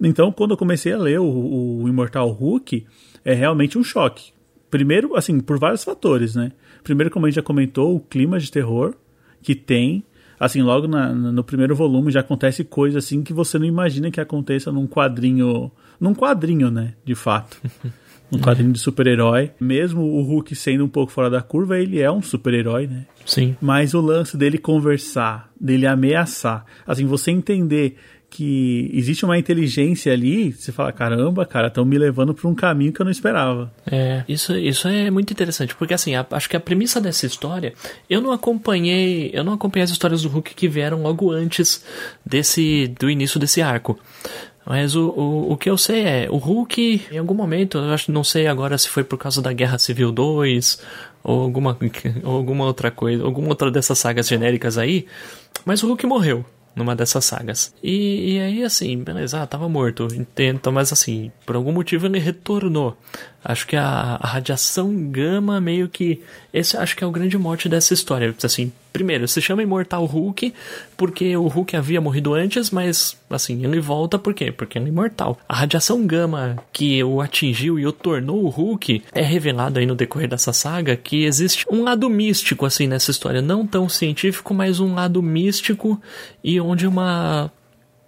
Então, 0.00 0.32
quando 0.32 0.52
eu 0.52 0.56
comecei 0.56 0.94
a 0.94 0.98
ler 0.98 1.20
o, 1.20 1.82
o 1.82 1.88
Imortal 1.90 2.30
Hulk, 2.30 2.86
é 3.22 3.34
realmente 3.34 3.76
um 3.76 3.84
choque. 3.84 4.32
Primeiro, 4.70 5.14
assim, 5.14 5.40
por 5.40 5.58
vários 5.58 5.84
fatores, 5.84 6.34
né? 6.34 6.52
Primeiro, 6.82 7.10
como 7.10 7.26
a 7.26 7.28
gente 7.28 7.36
já 7.36 7.42
comentou, 7.42 7.94
o 7.94 8.00
clima 8.00 8.38
de 8.38 8.50
terror 8.50 8.94
que 9.42 9.54
tem. 9.54 10.04
Assim, 10.38 10.60
logo 10.60 10.88
na, 10.88 11.12
no 11.12 11.44
primeiro 11.44 11.74
volume 11.76 12.10
já 12.10 12.20
acontece 12.20 12.64
coisa 12.64 12.98
assim 12.98 13.22
que 13.22 13.32
você 13.32 13.58
não 13.58 13.66
imagina 13.66 14.10
que 14.10 14.20
aconteça 14.20 14.72
num 14.72 14.86
quadrinho. 14.86 15.70
Num 16.00 16.14
quadrinho, 16.14 16.70
né? 16.70 16.94
De 17.04 17.14
fato. 17.14 17.60
um 18.32 18.38
quadrinho 18.38 18.72
de 18.72 18.78
super-herói. 18.78 19.52
Mesmo 19.60 20.02
o 20.02 20.22
Hulk 20.22 20.54
sendo 20.56 20.84
um 20.84 20.88
pouco 20.88 21.12
fora 21.12 21.30
da 21.30 21.42
curva, 21.42 21.78
ele 21.78 22.00
é 22.00 22.10
um 22.10 22.22
super-herói, 22.22 22.86
né? 22.86 23.06
Sim. 23.24 23.56
Mas 23.60 23.94
o 23.94 24.00
lance 24.00 24.36
dele 24.36 24.58
conversar, 24.58 25.52
dele 25.60 25.86
ameaçar, 25.86 26.64
assim, 26.86 27.06
você 27.06 27.30
entender 27.30 27.96
que 28.32 28.90
existe 28.94 29.26
uma 29.26 29.36
inteligência 29.36 30.10
ali, 30.10 30.52
você 30.52 30.72
fala, 30.72 30.90
caramba, 30.90 31.44
cara, 31.44 31.66
estão 31.66 31.84
me 31.84 31.98
levando 31.98 32.32
para 32.32 32.48
um 32.48 32.54
caminho 32.54 32.90
que 32.90 32.98
eu 32.98 33.04
não 33.04 33.12
esperava. 33.12 33.70
É, 33.86 34.24
isso, 34.26 34.56
isso 34.56 34.88
é 34.88 35.10
muito 35.10 35.30
interessante, 35.30 35.74
porque 35.74 35.92
assim, 35.92 36.14
a, 36.14 36.26
acho 36.30 36.48
que 36.48 36.56
a 36.56 36.60
premissa 36.60 36.98
dessa 36.98 37.26
história, 37.26 37.74
eu 38.08 38.22
não 38.22 38.32
acompanhei, 38.32 39.30
eu 39.34 39.44
não 39.44 39.52
acompanhei 39.52 39.84
as 39.84 39.90
histórias 39.90 40.22
do 40.22 40.30
Hulk 40.30 40.54
que 40.54 40.66
vieram 40.66 41.02
logo 41.02 41.30
antes 41.30 41.84
desse 42.24 42.88
do 42.98 43.10
início 43.10 43.38
desse 43.38 43.60
arco. 43.60 43.98
Mas 44.64 44.96
o, 44.96 45.10
o, 45.10 45.52
o 45.52 45.56
que 45.58 45.68
eu 45.68 45.76
sei 45.76 46.02
é, 46.02 46.28
o 46.30 46.38
Hulk, 46.38 47.02
em 47.12 47.18
algum 47.18 47.34
momento, 47.34 47.76
eu 47.76 47.92
acho, 47.92 48.10
não 48.10 48.24
sei 48.24 48.46
agora 48.46 48.78
se 48.78 48.88
foi 48.88 49.04
por 49.04 49.18
causa 49.18 49.42
da 49.42 49.52
Guerra 49.52 49.76
Civil 49.76 50.10
2 50.10 50.80
ou 51.22 51.42
alguma, 51.42 51.76
ou 52.24 52.36
alguma 52.36 52.64
outra 52.64 52.90
coisa, 52.90 53.22
alguma 53.24 53.48
outra 53.48 53.70
dessas 53.70 53.98
sagas 53.98 54.26
genéricas 54.26 54.78
aí, 54.78 55.06
mas 55.66 55.82
o 55.82 55.88
Hulk 55.88 56.06
morreu 56.06 56.46
numa 56.74 56.96
dessas 56.96 57.24
sagas. 57.24 57.74
E, 57.82 58.34
e 58.34 58.40
aí, 58.40 58.62
assim, 58.64 58.98
beleza, 58.98 59.42
ah, 59.42 59.46
tava 59.46 59.68
morto, 59.68 60.08
entendo, 60.12 60.72
mas 60.72 60.92
assim, 60.92 61.30
por 61.44 61.56
algum 61.56 61.72
motivo 61.72 62.06
ele 62.06 62.18
retornou. 62.18 62.96
Acho 63.44 63.66
que 63.66 63.76
a, 63.76 64.18
a, 64.20 64.26
radiação 64.26 65.10
gama 65.10 65.60
meio 65.60 65.88
que. 65.88 66.22
Esse 66.52 66.76
acho 66.76 66.96
que 66.96 67.02
é 67.02 67.06
o 67.06 67.10
grande 67.10 67.36
mote 67.36 67.68
dessa 67.68 67.92
história. 67.92 68.34
Assim, 68.42 68.72
primeiro, 68.92 69.26
se 69.26 69.40
chama 69.40 69.62
Imortal 69.62 70.04
Hulk 70.04 70.52
porque 70.96 71.36
o 71.36 71.46
Hulk 71.46 71.76
havia 71.76 72.00
morrido 72.00 72.34
antes, 72.34 72.70
mas 72.70 73.16
assim, 73.30 73.64
ele 73.64 73.80
volta 73.80 74.18
por 74.18 74.34
quê? 74.34 74.52
Porque 74.52 74.78
ele 74.78 74.86
é 74.86 74.88
imortal. 74.88 75.38
A 75.48 75.54
radiação 75.54 76.06
gama 76.06 76.56
que 76.72 77.02
o 77.02 77.20
atingiu 77.20 77.78
e 77.78 77.86
o 77.86 77.92
tornou 77.92 78.44
o 78.44 78.48
Hulk 78.48 79.02
é 79.12 79.22
revelado 79.22 79.78
aí 79.78 79.86
no 79.86 79.94
decorrer 79.94 80.28
dessa 80.28 80.52
saga 80.52 80.96
que 80.96 81.24
existe 81.24 81.64
um 81.70 81.82
lado 81.82 82.08
místico 82.08 82.66
assim 82.66 82.86
nessa 82.86 83.10
história, 83.10 83.40
não 83.40 83.66
tão 83.66 83.88
científico, 83.88 84.52
mas 84.52 84.80
um 84.80 84.94
lado 84.94 85.22
místico 85.22 86.00
e 86.44 86.60
onde 86.60 86.86
uma 86.86 87.50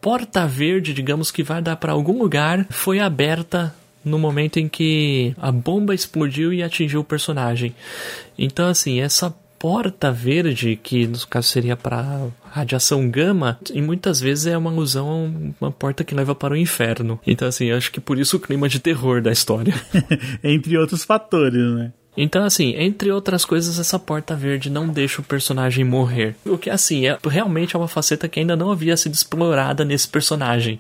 porta 0.01 0.47
verde, 0.47 0.93
digamos 0.93 1.31
que 1.31 1.43
vai 1.43 1.63
dar 1.63 1.77
para 1.77 1.93
algum 1.93 2.19
lugar, 2.19 2.67
foi 2.69 3.01
aberta 3.01 3.75
no 4.05 4.19
momento 4.19 4.59
em 4.59 4.69
que 4.69 5.35
a 5.41 5.51
bomba 5.51 5.95
explodiu 5.95 6.53
e 6.53 6.63
atingiu 6.63 7.01
o 7.01 7.05
personagem. 7.05 7.75
Então, 8.39 8.69
assim, 8.69 9.01
essa 9.01 9.35
porta 9.65 10.13
verde, 10.13 10.77
que 10.77 11.07
no 11.07 11.19
caso 11.27 11.49
seria 11.49 11.75
para 11.75 12.29
radiação 12.51 13.09
gama, 13.09 13.59
e 13.73 13.81
muitas 13.81 14.21
vezes 14.21 14.45
é 14.45 14.59
uma 14.59 14.71
alusão 14.71 15.09
a 15.59 15.65
uma 15.65 15.73
porta 15.73 16.05
que 16.05 16.15
leva 16.15 16.35
para 16.35 16.53
o 16.53 16.57
inferno. 16.57 17.19
Então, 17.27 17.49
assim, 17.49 17.71
acho 17.71 17.91
que 17.91 17.99
por 17.99 18.19
isso 18.19 18.37
o 18.37 18.41
clima 18.41 18.69
de 18.69 18.79
terror 18.79 19.23
da 19.23 19.33
história. 19.33 19.73
Entre 20.45 20.77
outros 20.77 21.03
fatores, 21.03 21.63
né? 21.75 21.93
Então, 22.15 22.45
assim, 22.45 22.75
entre 22.77 23.11
outras 23.11 23.45
coisas, 23.45 23.77
essa 23.77 23.99
porta 23.99 24.37
verde 24.37 24.71
não 24.71 24.87
deixa 24.87 25.21
o 25.21 25.25
personagem 25.25 25.85
morrer. 25.85 26.37
O 26.47 26.57
que, 26.57 26.71
assim, 26.71 27.09
é, 27.09 27.19
realmente 27.27 27.75
é 27.75 27.79
uma 27.79 27.89
faceta 27.89 28.29
que 28.29 28.39
ainda 28.39 28.55
não 28.55 28.71
havia 28.71 28.97
sido 28.97 29.15
explorada 29.15 29.85
nesse 29.85 30.07
personagem. 30.07 30.79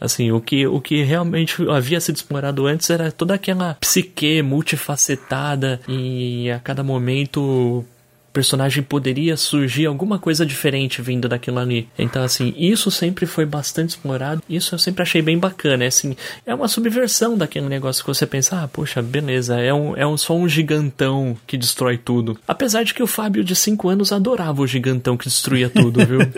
Assim, 0.00 0.32
o 0.32 0.40
que, 0.40 0.66
o 0.66 0.80
que 0.80 1.02
realmente 1.02 1.56
havia 1.68 2.00
sido 2.00 2.16
explorado 2.16 2.66
antes 2.66 2.88
era 2.88 3.12
toda 3.12 3.34
aquela 3.34 3.74
psique 3.74 4.40
multifacetada 4.40 5.80
e 5.86 6.50
a 6.50 6.58
cada 6.60 6.82
momento 6.82 7.84
personagem 8.32 8.82
poderia 8.82 9.36
surgir 9.36 9.86
alguma 9.86 10.18
coisa 10.18 10.44
diferente 10.46 11.02
vindo 11.02 11.28
daquilo 11.28 11.58
ali. 11.58 11.88
Então, 11.98 12.22
assim, 12.22 12.54
isso 12.56 12.90
sempre 12.90 13.26
foi 13.26 13.44
bastante 13.44 13.90
explorado. 13.90 14.42
Isso 14.48 14.74
eu 14.74 14.78
sempre 14.78 15.02
achei 15.02 15.22
bem 15.22 15.38
bacana. 15.38 15.84
É, 15.84 15.86
assim, 15.88 16.16
é 16.46 16.54
uma 16.54 16.68
subversão 16.68 17.36
daquele 17.36 17.68
negócio 17.68 18.02
que 18.04 18.08
você 18.08 18.26
pensa, 18.26 18.62
ah, 18.62 18.68
poxa, 18.68 19.02
beleza, 19.02 19.58
é, 19.58 19.72
um, 19.72 19.96
é 19.96 20.06
um, 20.06 20.16
só 20.16 20.34
um 20.34 20.48
gigantão 20.48 21.36
que 21.46 21.56
destrói 21.56 21.98
tudo. 21.98 22.38
Apesar 22.46 22.84
de 22.84 22.94
que 22.94 23.02
o 23.02 23.06
Fábio 23.06 23.44
de 23.44 23.54
5 23.54 23.88
anos 23.88 24.12
adorava 24.12 24.62
o 24.62 24.66
gigantão 24.66 25.16
que 25.16 25.24
destruía 25.24 25.68
tudo, 25.68 26.04
viu? 26.04 26.20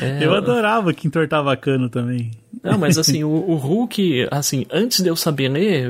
É, 0.00 0.24
eu 0.24 0.34
adorava 0.34 0.92
que 0.92 1.06
entortava 1.06 1.56
cano 1.56 1.88
também. 1.88 2.32
Não, 2.62 2.78
mas 2.78 2.98
assim, 2.98 3.22
o, 3.24 3.28
o, 3.28 3.54
Hulk, 3.54 4.26
assim, 4.30 4.66
antes 4.70 5.00
de 5.00 5.08
eu 5.08 5.14
saber 5.14 5.48
ler, 5.48 5.88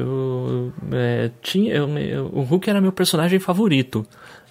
é, 0.92 1.30
tinha, 1.40 1.74
eu, 1.74 1.86
o 2.32 2.42
Hulk 2.42 2.68
era 2.68 2.80
meu 2.80 2.92
personagem 2.92 3.38
favorito. 3.38 4.06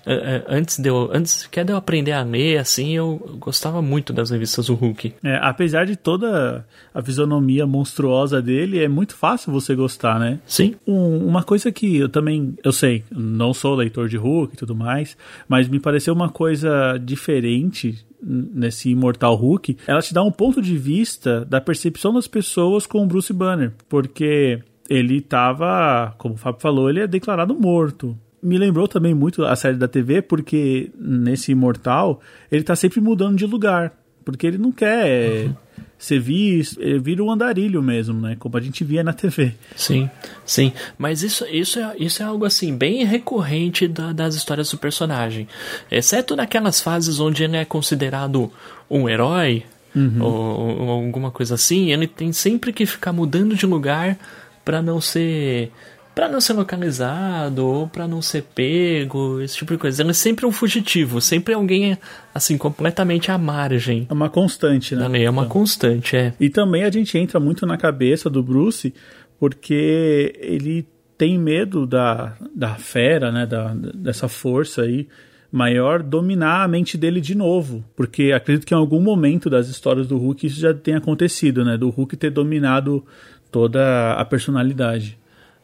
É, 0.06 0.13
é, 0.13 0.46
antes 0.48 0.78
de 0.78 0.89
eu, 0.89 1.10
antes 1.13 1.48
quer 1.48 1.63
de 1.63 1.72
eu 1.72 1.78
aprender 1.78 2.12
a 2.12 2.24
ler, 2.24 2.58
assim, 2.58 2.92
eu 2.96 3.38
gostava 3.39 3.82
muito 3.82 4.12
das 4.12 4.30
revistas 4.30 4.68
do 4.68 4.76
Hulk. 4.76 5.13
É, 5.24 5.39
apesar 5.42 5.86
de 5.86 5.96
toda 5.96 6.66
a 6.94 7.02
fisionomia 7.02 7.66
monstruosa 7.66 8.42
dele, 8.42 8.84
é 8.84 8.88
muito 8.88 9.16
fácil 9.16 9.52
você 9.52 9.76
gostar, 9.76 10.20
né? 10.20 10.39
Sim. 10.46 10.76
Um, 10.86 11.26
uma 11.26 11.44
coisa 11.44 11.72
que 11.72 11.98
eu 11.98 12.10
também, 12.10 12.56
eu 12.63 12.72
sei, 12.72 13.04
não 13.12 13.54
sou 13.54 13.76
leitor 13.76 14.10
de 14.10 14.18
Hulk 14.18 14.54
e 14.54 14.58
tudo 14.58 14.76
mais, 14.76 15.18
mas 15.48 15.68
me 15.68 15.80
pareceu 15.80 16.13
uma 16.13 16.30
coisa 16.30 16.98
diferente 16.98 18.06
nesse 18.26 18.89
Imortal 18.89 19.36
Hulk, 19.36 19.78
ela 19.86 20.02
te 20.02 20.13
dá 20.13 20.24
um 20.24 20.32
ponto 20.32 20.62
de 20.62 20.78
vista 20.78 21.44
da 21.44 21.60
percepção 21.60 22.13
das 22.13 22.26
pessoas 22.26 22.88
com 22.88 23.04
o 23.04 23.06
Bruce 23.06 23.34
Banner, 23.34 23.74
porque 23.89 24.62
ele 24.89 25.18
estava, 25.18 26.13
como 26.18 26.36
o 26.36 26.38
Fábio 26.38 26.62
falou, 26.62 26.89
ele 26.89 27.02
é 27.02 27.08
declarado 27.08 27.54
morto 27.54 28.18
me 28.43 28.58
lembrou 28.58 28.88
também 28.88 29.13
muito 29.13 29.43
a 29.45 29.56
série 29.56 29.77
da 29.77 29.88
TV, 29.88 30.21
porque 30.21 30.91
nesse 30.99 31.51
Imortal 31.51 32.21
ele 32.51 32.63
tá 32.63 32.75
sempre 32.75 32.99
mudando 32.99 33.38
de 33.38 33.45
lugar. 33.45 33.93
Porque 34.23 34.47
ele 34.47 34.58
não 34.58 34.71
quer 34.71 35.47
uhum. 35.47 35.56
ser 35.97 36.19
visto, 36.19 36.82
ele 36.82 36.99
vira 36.99 37.23
um 37.23 37.32
andarilho 37.32 37.82
mesmo, 37.82 38.19
né? 38.21 38.36
Como 38.39 38.56
a 38.56 38.62
gente 38.62 38.84
via 38.84 39.03
na 39.03 39.12
TV. 39.12 39.53
Sim, 39.75 40.10
sim. 40.45 40.71
Mas 40.97 41.23
isso, 41.23 41.45
isso, 41.45 41.79
é, 41.79 41.95
isso 41.99 42.21
é 42.21 42.25
algo 42.25 42.45
assim, 42.45 42.75
bem 42.75 43.03
recorrente 43.03 43.88
da, 43.88 44.13
das 44.13 44.36
histórias 44.36 44.71
do 44.71 44.77
personagem. 44.77 45.47
Exceto 45.91 46.36
naquelas 46.36 46.79
fases 46.82 47.19
onde 47.19 47.43
ele 47.43 47.58
é 47.58 47.65
considerado 47.65 48.51
um 48.89 49.10
herói, 49.10 49.63
uhum. 49.95 50.21
ou, 50.21 50.82
ou 50.82 50.89
alguma 50.89 51.32
coisa 51.32 51.56
assim, 51.56 51.91
ele 51.91 52.08
tem 52.08 52.32
sempre 52.32 52.71
que 52.71 52.86
ficar 52.86 53.12
mudando 53.12 53.56
de 53.56 53.65
lugar 53.65 54.17
para 54.63 54.82
não 54.82 55.01
ser 55.01 55.71
para 56.13 56.30
não 56.30 56.39
ser 56.39 56.54
localizado 56.54 57.65
ou 57.65 57.88
para 57.88 58.08
não 58.08 58.21
ser 58.21 58.43
pego, 58.43 59.41
esse 59.41 59.58
tipo 59.58 59.73
de 59.73 59.80
coisa. 59.80 60.02
Ele 60.02 60.12
é 60.12 60.13
sempre 60.13 60.45
um 60.45 60.52
fugitivo, 60.52 61.19
sempre 61.19 61.54
alguém 61.54 61.97
assim 62.34 62.58
completamente 62.58 63.32
à 63.32 63.38
margem. 63.38 64.06
É 64.10 64.13
uma 64.13 64.30
constante, 64.30 64.95
né? 64.95 65.06
É 65.23 65.30
uma 65.30 65.43
então. 65.43 65.49
constante, 65.49 66.15
é. 66.15 66.34
E 66.39 66.49
também 66.49 66.84
a 66.84 66.91
gente 66.91 67.17
entra 67.17 67.39
muito 67.39 67.65
na 67.65 67.78
cabeça 67.78 68.30
do 68.30 68.43
Bruce 68.43 68.93
porque 69.39 70.34
ele 70.39 70.88
tem 71.17 71.38
medo 71.38 71.86
da, 71.86 72.36
da 72.56 72.76
fera, 72.76 73.32
né, 73.32 73.45
da, 73.45 73.73
dessa 73.73 74.28
força 74.28 74.84
aí 74.84 75.08
maior 75.52 76.02
dominar 76.02 76.63
a 76.63 76.67
mente 76.67 76.97
dele 76.97 77.21
de 77.21 77.36
novo, 77.36 77.84
porque 77.95 78.32
acredito 78.32 78.65
que 78.65 78.73
em 78.73 78.78
algum 78.78 78.99
momento 78.99 79.52
das 79.52 79.67
histórias 79.67 80.08
do 80.08 80.17
Hulk 80.17 80.47
isso 80.47 80.60
já 80.60 80.73
tenha 80.73 80.97
acontecido, 80.97 81.63
né, 81.63 81.78
do 81.78 81.89
Hulk 81.89 82.17
ter 82.17 82.32
dominado 82.32 83.06
toda 83.52 84.13
a 84.13 84.26
personalidade. 84.26 85.17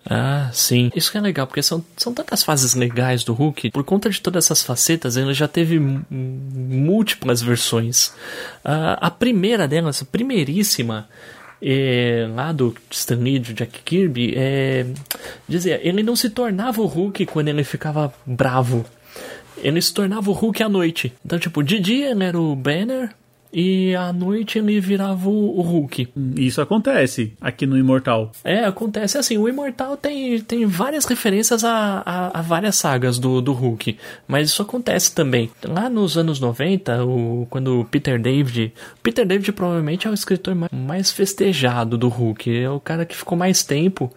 Ah, 0.05 0.49
sim. 0.53 0.91
Isso 0.95 1.12
que 1.12 1.17
é 1.17 1.21
legal, 1.21 1.45
porque 1.45 1.62
são, 1.62 1.83
são 1.97 2.13
tantas 2.13 2.43
fases 2.43 2.73
legais 2.73 3.23
do 3.23 3.33
Hulk. 3.33 3.71
Por 3.71 3.83
conta 3.83 4.09
de 4.09 4.21
todas 4.21 4.45
essas 4.45 4.63
facetas, 4.63 5.17
ele 5.17 5.33
já 5.33 5.47
teve 5.47 5.79
múltiplas 5.79 7.41
versões. 7.41 8.07
Uh, 8.63 8.97
a 8.99 9.12
primeira 9.12 9.67
delas, 9.67 10.01
a 10.01 10.05
primeiríssima, 10.05 11.07
é, 11.62 12.27
lá 12.33 12.51
do 12.51 12.75
Stan 12.89 13.15
Lee, 13.15 13.39
do 13.39 13.53
Jack 13.53 13.81
Kirby, 13.83 14.33
é, 14.35 14.85
dizia, 15.47 15.79
ele 15.83 16.01
não 16.01 16.15
se 16.15 16.29
tornava 16.29 16.81
o 16.81 16.85
Hulk 16.85 17.25
quando 17.25 17.49
ele 17.49 17.63
ficava 17.63 18.13
bravo. 18.25 18.85
Ele 19.57 19.81
se 19.81 19.93
tornava 19.93 20.29
o 20.29 20.33
Hulk 20.33 20.63
à 20.63 20.69
noite. 20.69 21.13
Então, 21.25 21.38
tipo, 21.38 21.62
de 21.62 21.79
dia 21.79 22.12
ele 22.12 22.23
era 22.23 22.39
o 22.39 22.55
Banner, 22.55 23.13
e 23.51 23.95
à 23.95 24.13
noite 24.13 24.59
ele 24.59 24.79
virava 24.79 25.27
o, 25.27 25.62
Hulk. 25.62 26.09
Isso 26.35 26.62
acontece 26.62 27.33
aqui 27.41 27.65
no 27.65 27.77
Imortal. 27.77 28.31
É, 28.43 28.65
acontece 28.65 29.17
assim. 29.17 29.38
O 29.38 29.49
Imortal 29.49 29.97
tem, 29.97 30.39
tem 30.41 30.65
várias 30.65 31.05
referências 31.05 31.63
a, 31.63 32.03
a, 32.05 32.39
a, 32.39 32.41
várias 32.41 32.75
sagas 32.75 33.17
do, 33.17 33.41
do 33.41 33.53
Hulk, 33.53 33.97
mas 34.27 34.49
isso 34.49 34.62
acontece 34.62 35.13
também. 35.13 35.49
Lá 35.63 35.89
nos 35.89 36.17
anos 36.17 36.39
90, 36.39 37.03
o, 37.05 37.47
quando 37.49 37.81
o 37.81 37.85
Peter 37.85 38.21
David. 38.21 38.73
Peter 39.01 39.25
David 39.25 39.51
provavelmente 39.51 40.07
é 40.07 40.09
o 40.09 40.13
escritor 40.13 40.55
mais 40.71 41.12
festejado 41.12 41.97
do 41.97 42.07
Hulk, 42.07 42.55
é 42.55 42.69
o 42.69 42.79
cara 42.79 43.05
que 43.05 43.15
ficou 43.15 43.38
mais 43.38 43.63
tempo. 43.63 44.12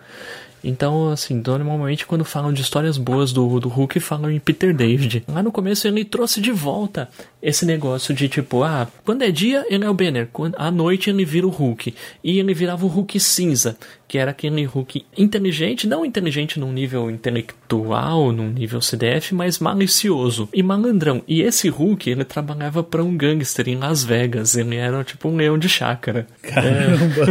Então, 0.65 1.11
assim, 1.11 1.43
normalmente 1.45 2.07
quando 2.07 2.25
falam 2.25 2.53
de 2.53 2.63
histórias 2.63 2.97
boas 2.97 3.33
do, 3.33 3.59
do 3.59 3.69
Hulk, 3.69 3.99
falam 4.01 4.31
em 4.31 4.39
Peter 4.39 4.75
David. 4.75 5.25
Lá 5.29 5.43
no 5.43 5.53
começo 5.53 5.89
ele 5.89 6.05
trouxe 6.05 6.41
de 6.41 6.53
volta 6.53 7.09
esse 7.43 7.67
negócio 7.67 8.15
de 8.15 8.29
tipo, 8.29 8.63
ah, 8.63 8.87
quando 9.05 9.23
é 9.23 9.31
dia 9.31 9.67
ele 9.69 9.85
é 9.85 9.91
o 9.91 9.95
Banner, 9.95 10.29
quando, 10.33 10.55
à 10.57 10.71
noite 10.71 11.11
ele 11.11 11.25
vira 11.25 11.47
o 11.47 11.51
Hulk. 11.51 11.95
E 12.23 12.39
ele 12.39 12.55
virava 12.55 12.85
o 12.85 12.89
Hulk 12.89 13.19
cinza, 13.19 13.77
que 14.07 14.19
era 14.19 14.31
aquele 14.31 14.65
Hulk 14.65 15.05
inteligente, 15.17 15.89
não 15.89 16.05
inteligente 16.05 16.61
num 16.61 16.73
nível 16.73 17.11
intelectual, 17.11 18.31
num 18.31 18.51
nível 18.51 18.81
CDF, 18.81 19.35
mas 19.35 19.59
malicioso 19.59 20.49
e 20.53 20.63
malandrão. 20.63 21.23
E 21.27 21.43
esse 21.43 21.69
Hulk, 21.69 22.09
ele 22.09 22.25
trabalhava 22.25 22.83
para 22.83 23.03
um 23.03 23.17
gangster 23.17 23.69
em 23.69 23.77
Las 23.77 24.05
Vegas, 24.05 24.57
ele 24.57 24.77
era 24.77 25.03
tipo 25.03 25.29
um 25.29 25.37
leão 25.37 25.59
de 25.59 25.69
chácara. 25.69 26.27
Caramba! 26.43 27.27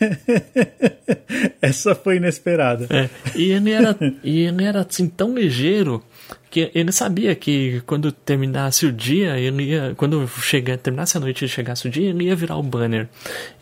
É... 0.00 0.91
Essa 1.60 1.94
foi 1.94 2.16
inesperada. 2.16 2.86
É, 2.90 3.08
e 3.34 3.50
ele 3.50 3.70
era, 3.70 3.96
e 4.22 4.40
ele 4.40 4.64
era 4.64 4.80
assim 4.80 5.08
tão 5.08 5.34
ligeiro 5.34 6.02
que 6.50 6.70
ele 6.74 6.92
sabia 6.92 7.34
que 7.34 7.82
quando 7.86 8.12
terminasse 8.12 8.84
o 8.84 8.92
dia, 8.92 9.38
ele 9.38 9.70
ia, 9.70 9.94
quando 9.96 10.28
chegar, 10.28 10.76
terminasse 10.76 11.16
a 11.16 11.20
noite 11.20 11.44
e 11.44 11.48
chegasse 11.48 11.88
o 11.88 11.90
dia, 11.90 12.10
ele 12.10 12.24
ia 12.24 12.36
virar 12.36 12.56
o 12.58 12.62
banner. 12.62 13.08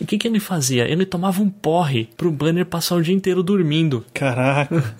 E 0.01 0.05
o 0.05 0.07
que, 0.07 0.19
que 0.19 0.27
ele 0.27 0.41
fazia? 0.41 0.89
Ele 0.89 1.07
tomava 1.07 1.41
um 1.41 1.49
porre 1.49 2.09
pro 2.17 2.33
banner 2.33 2.67
passar 2.67 2.97
o 2.97 3.03
dia 3.03 3.15
inteiro 3.15 3.45
dormindo. 3.45 4.05
Caraca! 4.13 4.83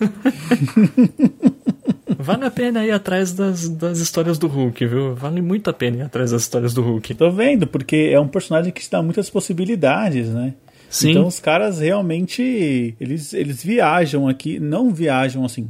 Vale 2.17 2.45
a 2.45 2.51
pena 2.51 2.85
ir 2.85 2.91
atrás 2.91 3.33
das, 3.33 3.67
das 3.67 3.99
histórias 3.99 4.37
do 4.37 4.47
Hulk, 4.47 4.85
viu? 4.85 5.15
Vale 5.15 5.41
muito 5.41 5.69
a 5.69 5.73
pena 5.73 5.97
ir 5.97 6.01
atrás 6.03 6.31
das 6.31 6.43
histórias 6.43 6.73
do 6.73 6.81
Hulk. 6.81 7.15
Tô 7.15 7.31
vendo, 7.31 7.65
porque 7.65 8.11
é 8.13 8.19
um 8.19 8.27
personagem 8.27 8.71
que 8.71 8.81
te 8.81 8.91
dá 8.91 9.01
muitas 9.01 9.29
possibilidades, 9.29 10.29
né? 10.29 10.53
Sim. 10.91 11.11
Então 11.11 11.25
os 11.25 11.39
caras 11.39 11.79
realmente 11.79 12.95
eles, 12.99 13.33
eles 13.33 13.63
viajam 13.63 14.27
aqui, 14.27 14.59
não 14.59 14.93
viajam 14.93 15.45
assim. 15.45 15.69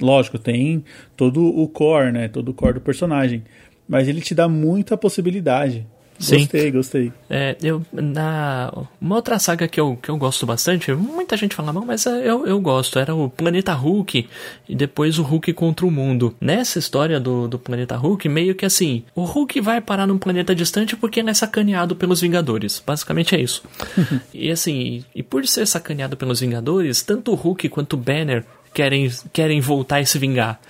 Lógico, 0.00 0.38
tem 0.38 0.82
todo 1.14 1.44
o 1.44 1.68
core, 1.68 2.10
né? 2.10 2.26
Todo 2.28 2.48
o 2.48 2.54
core 2.54 2.74
do 2.74 2.80
personagem. 2.80 3.44
Mas 3.86 4.08
ele 4.08 4.22
te 4.22 4.34
dá 4.34 4.48
muita 4.48 4.96
possibilidade. 4.96 5.86
Sim. 6.18 6.38
Gostei, 6.38 6.70
gostei. 6.70 7.12
É, 7.28 7.56
eu, 7.62 7.84
na, 7.92 8.72
uma 9.00 9.16
outra 9.16 9.38
saga 9.38 9.68
que 9.68 9.78
eu, 9.78 9.98
que 10.00 10.08
eu 10.08 10.16
gosto 10.16 10.46
bastante, 10.46 10.92
muita 10.92 11.36
gente 11.36 11.54
fala 11.54 11.72
mal, 11.72 11.84
mas 11.84 12.06
é, 12.06 12.28
eu, 12.28 12.46
eu 12.46 12.60
gosto, 12.60 12.98
era 12.98 13.14
o 13.14 13.28
Planeta 13.28 13.72
Hulk 13.72 14.28
e 14.68 14.74
depois 14.74 15.18
o 15.18 15.22
Hulk 15.22 15.52
contra 15.52 15.86
o 15.86 15.90
mundo. 15.90 16.34
Nessa 16.40 16.78
história 16.78 17.20
do, 17.20 17.46
do 17.46 17.58
Planeta 17.58 17.96
Hulk, 17.96 18.28
meio 18.28 18.54
que 18.54 18.64
assim, 18.64 19.04
o 19.14 19.24
Hulk 19.24 19.60
vai 19.60 19.80
parar 19.80 20.06
num 20.06 20.18
planeta 20.18 20.54
distante 20.54 20.96
porque 20.96 21.20
ele 21.20 21.30
é 21.30 21.34
sacaneado 21.34 21.94
pelos 21.94 22.20
Vingadores. 22.20 22.82
Basicamente 22.84 23.34
é 23.34 23.40
isso. 23.40 23.62
e 24.32 24.50
assim, 24.50 25.04
e 25.14 25.22
por 25.22 25.46
ser 25.46 25.66
sacaneado 25.66 26.16
pelos 26.16 26.40
Vingadores, 26.40 27.02
tanto 27.02 27.32
o 27.32 27.34
Hulk 27.34 27.68
quanto 27.68 27.94
o 27.94 27.96
Banner 27.96 28.44
querem, 28.72 29.10
querem 29.32 29.60
voltar 29.60 30.00
e 30.00 30.06
se 30.06 30.18
vingar. 30.18 30.60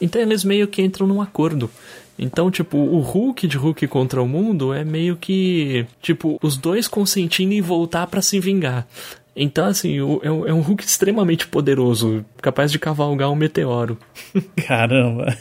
Então 0.00 0.20
eles 0.20 0.42
meio 0.42 0.66
que 0.66 0.82
entram 0.82 1.06
num 1.06 1.22
acordo. 1.22 1.70
Então, 2.18 2.50
tipo, 2.50 2.76
o 2.76 3.00
Hulk 3.00 3.46
de 3.46 3.56
Hulk 3.56 3.86
contra 3.88 4.22
o 4.22 4.28
mundo 4.28 4.72
é 4.72 4.84
meio 4.84 5.16
que, 5.16 5.86
tipo, 6.00 6.38
os 6.42 6.56
dois 6.56 6.86
consentindo 6.86 7.52
em 7.52 7.60
voltar 7.60 8.06
para 8.06 8.22
se 8.22 8.38
vingar. 8.38 8.86
Então, 9.34 9.64
assim, 9.64 9.96
é 10.22 10.52
um 10.52 10.60
Hulk 10.60 10.84
extremamente 10.84 11.46
poderoso, 11.46 12.24
capaz 12.40 12.70
de 12.70 12.78
cavalgar 12.78 13.30
um 13.30 13.34
meteoro. 13.34 13.98
Caramba! 14.66 15.34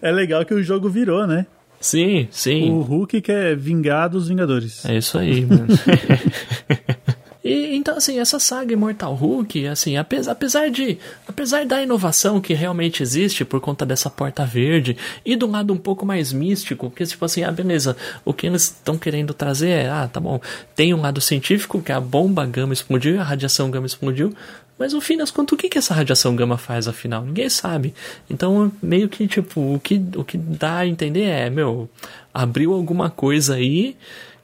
é 0.00 0.12
legal 0.12 0.44
que 0.44 0.54
o 0.54 0.62
jogo 0.62 0.88
virou, 0.88 1.26
né? 1.26 1.46
Sim, 1.80 2.28
sim. 2.30 2.70
O 2.70 2.80
Hulk 2.80 3.20
quer 3.20 3.56
vingar 3.56 4.08
dos 4.08 4.28
Vingadores. 4.28 4.86
É 4.86 4.96
isso 4.96 5.18
aí, 5.18 5.44
mano. 5.44 5.66
E 7.44 7.76
então 7.76 7.96
assim, 7.96 8.18
essa 8.18 8.38
saga 8.38 8.72
Immortal 8.72 9.14
Hulk, 9.14 9.66
assim, 9.66 9.98
apesar, 9.98 10.32
apesar 10.32 10.70
de 10.70 10.98
apesar 11.28 11.66
da 11.66 11.82
inovação 11.82 12.40
que 12.40 12.54
realmente 12.54 13.02
existe 13.02 13.44
por 13.44 13.60
conta 13.60 13.84
dessa 13.84 14.08
porta 14.08 14.46
verde 14.46 14.96
e 15.24 15.36
do 15.36 15.46
lado 15.46 15.72
um 15.72 15.76
pouco 15.76 16.06
mais 16.06 16.32
místico, 16.32 16.90
que 16.90 17.04
tipo 17.04 17.24
assim, 17.24 17.44
ah, 17.44 17.52
beleza, 17.52 17.96
o 18.24 18.32
que 18.32 18.46
eles 18.46 18.62
estão 18.62 18.96
querendo 18.96 19.34
trazer 19.34 19.68
é, 19.68 19.90
ah, 19.90 20.08
tá 20.10 20.18
bom, 20.18 20.40
tem 20.74 20.94
um 20.94 21.02
lado 21.02 21.20
científico 21.20 21.82
que 21.82 21.92
a 21.92 22.00
bomba 22.00 22.46
gama 22.46 22.72
explodiu, 22.72 23.20
a 23.20 23.24
radiação 23.24 23.70
gama 23.70 23.86
explodiu, 23.86 24.34
mas 24.78 24.92
no 24.92 25.00
fim 25.00 25.16
das 25.16 25.30
contas, 25.30 25.52
o 25.52 25.56
que, 25.56 25.68
que 25.68 25.78
essa 25.78 25.94
radiação 25.94 26.34
gama 26.34 26.58
faz 26.58 26.88
afinal? 26.88 27.24
Ninguém 27.24 27.48
sabe. 27.48 27.94
Então, 28.28 28.72
meio 28.82 29.08
que, 29.08 29.28
tipo, 29.28 29.74
o 29.74 29.78
que, 29.78 30.02
o 30.16 30.24
que 30.24 30.36
dá 30.36 30.78
a 30.78 30.86
entender 30.86 31.22
é, 31.22 31.48
meu, 31.48 31.88
abriu 32.32 32.72
alguma 32.72 33.08
coisa 33.08 33.54
aí 33.54 33.96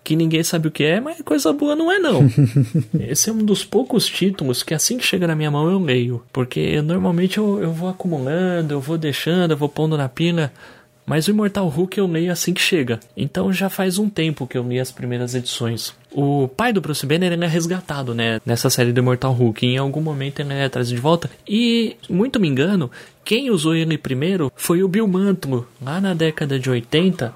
que 0.03 0.17
ninguém 0.17 0.43
sabe 0.43 0.69
o 0.69 0.71
que 0.71 0.85
é, 0.85 1.01
mas 1.01 1.21
coisa 1.23 1.53
boa 1.53 1.77
não 1.77 1.91
é 1.91 1.99
não. 1.99 2.23
Esse 2.99 3.31
é 3.31 3.33
um 3.33 3.45
dos 3.45 3.65
poucos 3.65 4.07
títulos 4.07 4.63
que 4.63 4.75
assim 4.75 4.99
que 4.99 5.05
chega 5.05 5.27
na 5.27 5.37
minha 5.37 5.51
mão 5.51 5.71
eu 5.71 5.79
leio. 5.79 6.23
Porque 6.33 6.81
normalmente 6.83 7.39
eu, 7.39 7.63
eu 7.63 7.73
vou 7.73 7.89
acumulando, 7.89 8.75
eu 8.75 8.81
vou 8.81 8.99
deixando, 8.99 9.53
eu 9.53 9.57
vou 9.57 9.69
pondo 9.69 9.97
na 9.97 10.09
pila. 10.09 10.53
Mas 11.11 11.27
o 11.27 11.31
Imortal 11.33 11.67
Hulk 11.67 11.99
eu 11.99 12.07
leio 12.07 12.31
assim 12.31 12.55
que 12.55 12.61
chega. 12.61 13.01
Então 13.17 13.53
já 13.53 13.69
faz 13.69 13.99
um 13.99 14.09
tempo 14.09 14.47
que 14.47 14.57
eu 14.57 14.63
li 14.63 14.79
as 14.79 14.93
primeiras 14.93 15.35
edições. 15.35 15.93
O 16.13 16.47
pai 16.47 16.73
do 16.73 16.81
Bruce 16.81 17.05
Banner 17.05 17.33
ele 17.33 17.45
é 17.45 17.49
resgatado, 17.49 18.15
né? 18.15 18.41
Nessa 18.47 18.71
série 18.71 18.93
do 18.93 19.01
Imortal 19.01 19.33
Hulk. 19.33 19.67
Em 19.67 19.77
algum 19.77 20.01
momento 20.01 20.41
ele 20.41 20.55
é 20.55 20.69
trazido 20.69 20.95
de 20.95 21.03
volta. 21.03 21.29
E, 21.49 21.97
muito 22.09 22.39
me 22.39 22.47
engano, 22.47 22.91
quem 23.25 23.51
usou 23.51 23.75
ele 23.75 23.99
primeiro 23.99 24.53
foi 24.55 24.85
o 24.85 24.89
Bill 24.89 25.09
Mantlo, 25.09 25.67
lá 25.83 26.01
na 26.01 26.15
década 26.15 26.61
de 26.61 26.71
80 26.71 27.35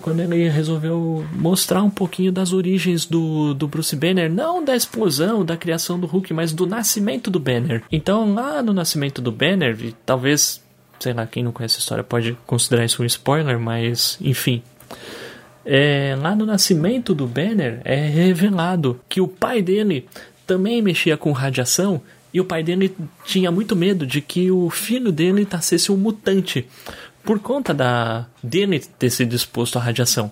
quando 0.00 0.20
ele 0.20 0.48
resolveu 0.48 1.26
mostrar 1.32 1.82
um 1.82 1.90
pouquinho 1.90 2.32
das 2.32 2.52
origens 2.52 3.04
do, 3.04 3.54
do 3.54 3.68
Bruce 3.68 3.94
Banner, 3.94 4.32
não 4.32 4.64
da 4.64 4.74
explosão, 4.74 5.44
da 5.44 5.56
criação 5.56 5.98
do 5.98 6.06
Hulk, 6.06 6.32
mas 6.32 6.52
do 6.52 6.66
nascimento 6.66 7.30
do 7.30 7.38
Banner. 7.38 7.82
Então, 7.92 8.34
lá 8.34 8.62
no 8.62 8.72
nascimento 8.72 9.20
do 9.20 9.30
Banner, 9.30 9.76
talvez 10.06 10.62
sei 10.98 11.12
lá, 11.12 11.26
quem 11.26 11.42
não 11.42 11.52
conhece 11.52 11.76
a 11.76 11.80
história 11.80 12.04
pode 12.04 12.36
considerar 12.46 12.84
isso 12.84 13.02
um 13.02 13.06
spoiler, 13.06 13.58
mas 13.58 14.18
enfim. 14.20 14.62
É, 15.64 16.16
lá 16.20 16.34
no 16.34 16.44
nascimento 16.44 17.14
do 17.14 17.26
Banner 17.26 17.80
é 17.84 17.96
revelado 17.96 19.00
que 19.08 19.20
o 19.20 19.28
pai 19.28 19.62
dele 19.62 20.06
também 20.46 20.82
mexia 20.82 21.16
com 21.16 21.32
radiação 21.32 22.02
e 22.32 22.40
o 22.40 22.44
pai 22.44 22.62
dele 22.62 22.94
tinha 23.24 23.50
muito 23.50 23.76
medo 23.76 24.06
de 24.06 24.20
que 24.20 24.50
o 24.50 24.68
filho 24.68 25.12
dele 25.12 25.46
nascesse 25.50 25.92
um 25.92 25.96
mutante 25.96 26.66
por 27.24 27.38
conta 27.40 27.72
da 27.72 28.26
dele 28.42 28.80
ter 28.98 29.10
sido 29.10 29.34
exposto 29.34 29.78
à 29.78 29.82
radiação. 29.82 30.30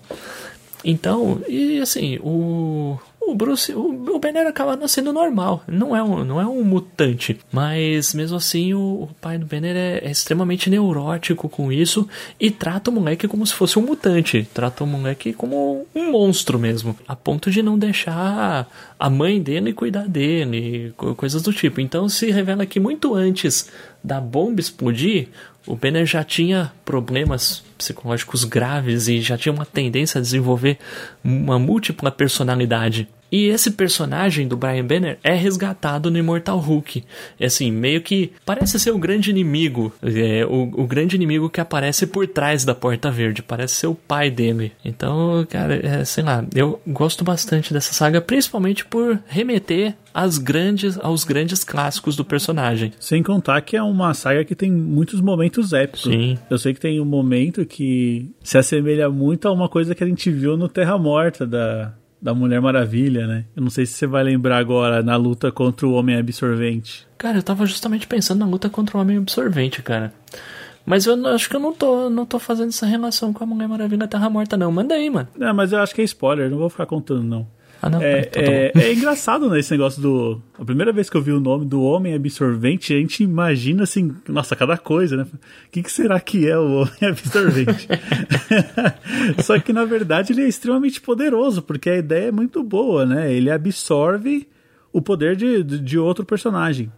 Então, 0.84 1.40
e 1.48 1.80
assim, 1.80 2.18
o, 2.22 2.98
o 3.20 3.34
Bruce, 3.34 3.72
o, 3.72 4.14
o 4.14 4.18
Banner 4.18 4.46
acaba 4.46 4.76
nascendo 4.76 5.12
normal. 5.12 5.62
Não 5.66 5.96
é 5.96 6.02
um, 6.02 6.24
não 6.24 6.40
é 6.40 6.46
um 6.46 6.62
mutante. 6.64 7.38
Mas 7.52 8.14
mesmo 8.14 8.36
assim, 8.36 8.74
o, 8.74 9.04
o 9.04 9.10
pai 9.20 9.38
do 9.38 9.46
Banner 9.46 9.76
é, 9.76 9.98
é, 10.04 10.10
extremamente 10.10 10.68
neurótico 10.68 11.48
com 11.48 11.70
isso 11.70 12.08
e 12.38 12.50
trata 12.50 12.90
o 12.90 12.94
moleque 12.94 13.28
como 13.28 13.46
se 13.46 13.54
fosse 13.54 13.78
um 13.78 13.82
mutante. 13.82 14.48
Trata 14.52 14.82
o 14.82 14.86
moleque 14.86 15.32
como 15.32 15.86
um 15.94 16.10
monstro 16.10 16.58
mesmo. 16.58 16.96
A 17.06 17.14
ponto 17.14 17.50
de 17.50 17.62
não 17.62 17.78
deixar 17.78 18.68
a 18.98 19.10
mãe 19.10 19.40
dele 19.40 19.72
cuidar 19.72 20.08
dele, 20.08 20.92
coisas 21.16 21.42
do 21.42 21.52
tipo. 21.52 21.80
Então 21.80 22.08
se 22.08 22.30
revela 22.30 22.66
que 22.66 22.80
muito 22.80 23.14
antes 23.14 23.70
da 24.02 24.20
bomba 24.20 24.60
explodir, 24.60 25.28
o 25.66 25.76
Banner 25.76 26.04
já 26.04 26.24
tinha 26.24 26.72
problemas 26.84 27.62
psicológicos 27.78 28.44
graves 28.44 29.08
e 29.08 29.20
já 29.20 29.38
tinha 29.38 29.52
uma 29.52 29.64
tendência 29.64 30.18
a 30.18 30.22
desenvolver 30.22 30.78
uma 31.22 31.58
múltipla 31.58 32.10
personalidade. 32.10 33.08
E 33.32 33.46
esse 33.46 33.70
personagem 33.70 34.46
do 34.46 34.58
Brian 34.58 34.84
Banner 34.84 35.18
é 35.24 35.32
resgatado 35.32 36.10
no 36.10 36.18
Immortal 36.18 36.58
Hulk. 36.58 37.02
É 37.40 37.46
assim, 37.46 37.72
meio 37.72 38.02
que 38.02 38.30
parece 38.44 38.78
ser 38.78 38.90
o 38.90 38.98
grande 38.98 39.30
inimigo. 39.30 39.90
É, 40.02 40.44
o, 40.44 40.82
o 40.82 40.86
grande 40.86 41.16
inimigo 41.16 41.48
que 41.48 41.60
aparece 41.60 42.06
por 42.06 42.26
trás 42.26 42.62
da 42.62 42.74
Porta 42.74 43.10
Verde. 43.10 43.42
Parece 43.42 43.76
ser 43.76 43.86
o 43.86 43.94
pai 43.94 44.30
dele. 44.30 44.72
Então, 44.84 45.46
cara, 45.48 45.74
é, 45.74 46.04
sei 46.04 46.22
lá, 46.22 46.44
eu 46.54 46.78
gosto 46.86 47.24
bastante 47.24 47.72
dessa 47.72 47.94
saga, 47.94 48.20
principalmente 48.20 48.84
por 48.84 49.18
remeter 49.26 49.94
às 50.12 50.36
grandes, 50.36 50.98
aos 50.98 51.24
grandes 51.24 51.64
clássicos 51.64 52.14
do 52.14 52.26
personagem. 52.26 52.92
Sem 53.00 53.22
contar 53.22 53.62
que 53.62 53.78
é 53.78 53.82
uma 53.82 54.12
saga 54.12 54.44
que 54.44 54.54
tem 54.54 54.70
muitos 54.70 55.22
momentos 55.22 55.72
épicos. 55.72 56.02
Sim. 56.02 56.36
Eu 56.50 56.58
sei 56.58 56.74
que 56.74 56.80
tem 56.80 57.00
um 57.00 57.06
momento 57.06 57.64
que 57.64 58.30
se 58.42 58.58
assemelha 58.58 59.08
muito 59.08 59.48
a 59.48 59.52
uma 59.52 59.70
coisa 59.70 59.94
que 59.94 60.04
a 60.04 60.06
gente 60.06 60.30
viu 60.30 60.54
no 60.54 60.68
Terra 60.68 60.98
Morta 60.98 61.46
da, 61.46 61.94
da 62.22 62.32
Mulher 62.32 62.60
Maravilha, 62.60 63.26
né? 63.26 63.44
Eu 63.56 63.62
não 63.62 63.70
sei 63.70 63.84
se 63.84 63.94
você 63.94 64.06
vai 64.06 64.22
lembrar 64.22 64.58
agora 64.58 65.02
na 65.02 65.16
luta 65.16 65.50
contra 65.50 65.84
o 65.84 65.92
Homem 65.94 66.16
Absorvente. 66.16 67.04
Cara, 67.18 67.38
eu 67.38 67.42
tava 67.42 67.66
justamente 67.66 68.06
pensando 68.06 68.38
na 68.38 68.46
luta 68.46 68.70
contra 68.70 68.96
o 68.96 69.00
Homem 69.00 69.18
Absorvente, 69.18 69.82
cara. 69.82 70.12
Mas 70.86 71.06
eu 71.06 71.26
acho 71.26 71.50
que 71.50 71.56
eu 71.56 71.60
não 71.60 71.72
tô, 71.72 72.08
não 72.08 72.24
tô 72.24 72.38
fazendo 72.38 72.68
essa 72.68 72.86
relação 72.86 73.32
com 73.32 73.42
a 73.42 73.46
Mulher 73.46 73.68
Maravilha 73.68 74.06
Terra 74.06 74.30
Morta, 74.30 74.56
não. 74.56 74.70
Manda 74.70 74.94
aí, 74.94 75.10
mano. 75.10 75.28
É, 75.40 75.52
mas 75.52 75.72
eu 75.72 75.80
acho 75.80 75.94
que 75.94 76.00
é 76.00 76.04
spoiler, 76.04 76.48
não 76.48 76.58
vou 76.58 76.70
ficar 76.70 76.86
contando, 76.86 77.24
não. 77.24 77.46
Ah, 77.82 77.90
não, 77.90 78.00
é, 78.00 78.22
tá, 78.22 78.40
é, 78.40 78.72
é, 78.76 78.92
engraçado, 78.92 79.50
né, 79.50 79.58
esse 79.58 79.72
negócio 79.72 80.00
do. 80.00 80.40
A 80.56 80.64
primeira 80.64 80.92
vez 80.92 81.10
que 81.10 81.16
eu 81.16 81.20
vi 81.20 81.32
o 81.32 81.40
nome 81.40 81.66
do 81.66 81.82
Homem 81.82 82.14
Absorvente, 82.14 82.94
a 82.94 82.96
gente 82.96 83.24
imagina 83.24 83.82
assim, 83.82 84.14
nossa, 84.28 84.54
cada 84.54 84.78
coisa, 84.78 85.16
né? 85.16 85.24
O 85.24 85.70
que, 85.72 85.82
que 85.82 85.90
será 85.90 86.20
que 86.20 86.48
é 86.48 86.56
o 86.56 86.82
Homem 86.82 86.92
Absorvente? 87.10 87.88
Só 89.42 89.58
que 89.58 89.72
na 89.72 89.84
verdade 89.84 90.32
ele 90.32 90.42
é 90.42 90.48
extremamente 90.48 91.00
poderoso, 91.00 91.60
porque 91.60 91.90
a 91.90 91.96
ideia 91.96 92.28
é 92.28 92.32
muito 92.32 92.62
boa, 92.62 93.04
né? 93.04 93.32
Ele 93.32 93.50
absorve 93.50 94.46
o 94.92 95.02
poder 95.02 95.34
de, 95.34 95.64
de 95.64 95.98
outro 95.98 96.24
personagem. 96.24 96.88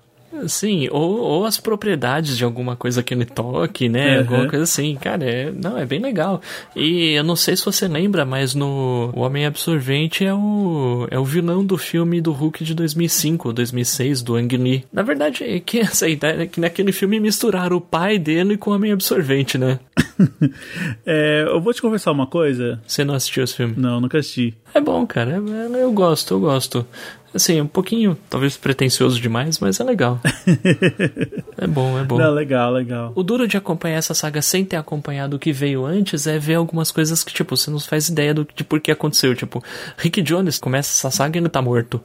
Sim, 0.46 0.88
ou, 0.90 1.18
ou 1.18 1.44
as 1.44 1.58
propriedades 1.58 2.36
de 2.36 2.44
alguma 2.44 2.76
coisa 2.76 3.02
que 3.02 3.14
ele 3.14 3.24
toque, 3.24 3.88
né? 3.88 4.14
Uhum. 4.14 4.18
Alguma 4.20 4.48
coisa 4.48 4.64
assim. 4.64 4.96
Cara, 4.96 5.24
é, 5.24 5.52
não, 5.52 5.78
é 5.78 5.86
bem 5.86 6.00
legal. 6.00 6.40
E 6.74 7.12
eu 7.12 7.24
não 7.24 7.36
sei 7.36 7.56
se 7.56 7.64
você 7.64 7.86
lembra, 7.88 8.24
mas 8.24 8.54
no 8.54 9.10
O 9.14 9.20
Homem 9.20 9.46
Absorvente 9.46 10.24
é 10.24 10.34
o, 10.34 11.06
é 11.10 11.18
o 11.18 11.24
vilão 11.24 11.64
do 11.64 11.78
filme 11.78 12.20
do 12.20 12.32
Hulk 12.32 12.64
de 12.64 12.74
2005, 12.74 13.52
2006, 13.52 14.22
do 14.22 14.36
Ang 14.36 14.56
Lee. 14.56 14.84
Na 14.92 15.02
verdade, 15.02 15.44
é 15.44 15.60
que 15.60 15.78
essa 15.80 16.08
ideia 16.08 16.42
é 16.42 16.46
que 16.46 16.60
naquele 16.60 16.92
filme 16.92 17.20
misturaram 17.20 17.76
o 17.76 17.80
pai 17.80 18.18
dele 18.18 18.56
com 18.56 18.70
o 18.70 18.74
Homem 18.74 18.92
Absorvente, 18.92 19.56
né? 19.56 19.78
é, 21.06 21.44
eu 21.46 21.60
vou 21.60 21.72
te 21.72 21.82
confessar 21.82 22.12
uma 22.12 22.26
coisa. 22.26 22.80
Você 22.86 23.04
não 23.04 23.14
assistiu 23.14 23.44
esse 23.44 23.54
filme? 23.54 23.74
Não, 23.76 24.00
nunca 24.00 24.18
assisti. 24.18 24.54
É 24.72 24.80
bom, 24.80 25.06
cara. 25.06 25.32
É, 25.32 25.82
eu 25.82 25.92
gosto, 25.92 26.34
eu 26.34 26.40
gosto. 26.40 26.86
Assim, 27.34 27.60
um 27.60 27.66
pouquinho, 27.66 28.16
talvez 28.30 28.56
pretencioso 28.56 29.20
demais, 29.20 29.58
mas 29.58 29.80
é 29.80 29.84
legal. 29.84 30.20
é 31.58 31.66
bom, 31.66 31.98
é 31.98 32.04
bom. 32.04 32.16
Não, 32.16 32.30
legal, 32.30 32.70
legal. 32.72 33.12
O 33.16 33.24
duro 33.24 33.48
de 33.48 33.56
acompanhar 33.56 33.96
essa 33.96 34.14
saga 34.14 34.40
sem 34.40 34.64
ter 34.64 34.76
acompanhado 34.76 35.34
o 35.34 35.38
que 35.38 35.52
veio 35.52 35.84
antes 35.84 36.28
é 36.28 36.38
ver 36.38 36.54
algumas 36.54 36.92
coisas 36.92 37.24
que, 37.24 37.34
tipo, 37.34 37.56
você 37.56 37.72
não 37.72 37.80
faz 37.80 38.08
ideia 38.08 38.32
do, 38.32 38.46
de 38.54 38.62
por 38.62 38.80
que 38.80 38.92
aconteceu. 38.92 39.34
Tipo, 39.34 39.62
Rick 39.96 40.22
Jones 40.22 40.58
começa 40.58 40.90
essa 40.92 41.10
saga 41.10 41.36
e 41.36 41.40
ele 41.40 41.48
tá 41.48 41.60
morto. 41.60 42.00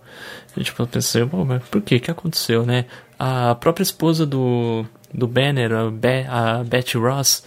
E, 0.58 0.64
tipo, 0.64 0.82
eu 0.82 0.88
pensei, 0.88 1.24
pô, 1.24 1.46
mas 1.46 1.62
por 1.64 1.80
que 1.82 2.00
que 2.00 2.10
aconteceu, 2.10 2.66
né? 2.66 2.86
A 3.20 3.54
própria 3.54 3.84
esposa 3.84 4.26
do, 4.26 4.84
do 5.14 5.28
Banner, 5.28 5.72
a, 5.74 5.92
Be 5.92 6.26
a 6.28 6.64
Betty 6.64 6.98
Ross, 6.98 7.44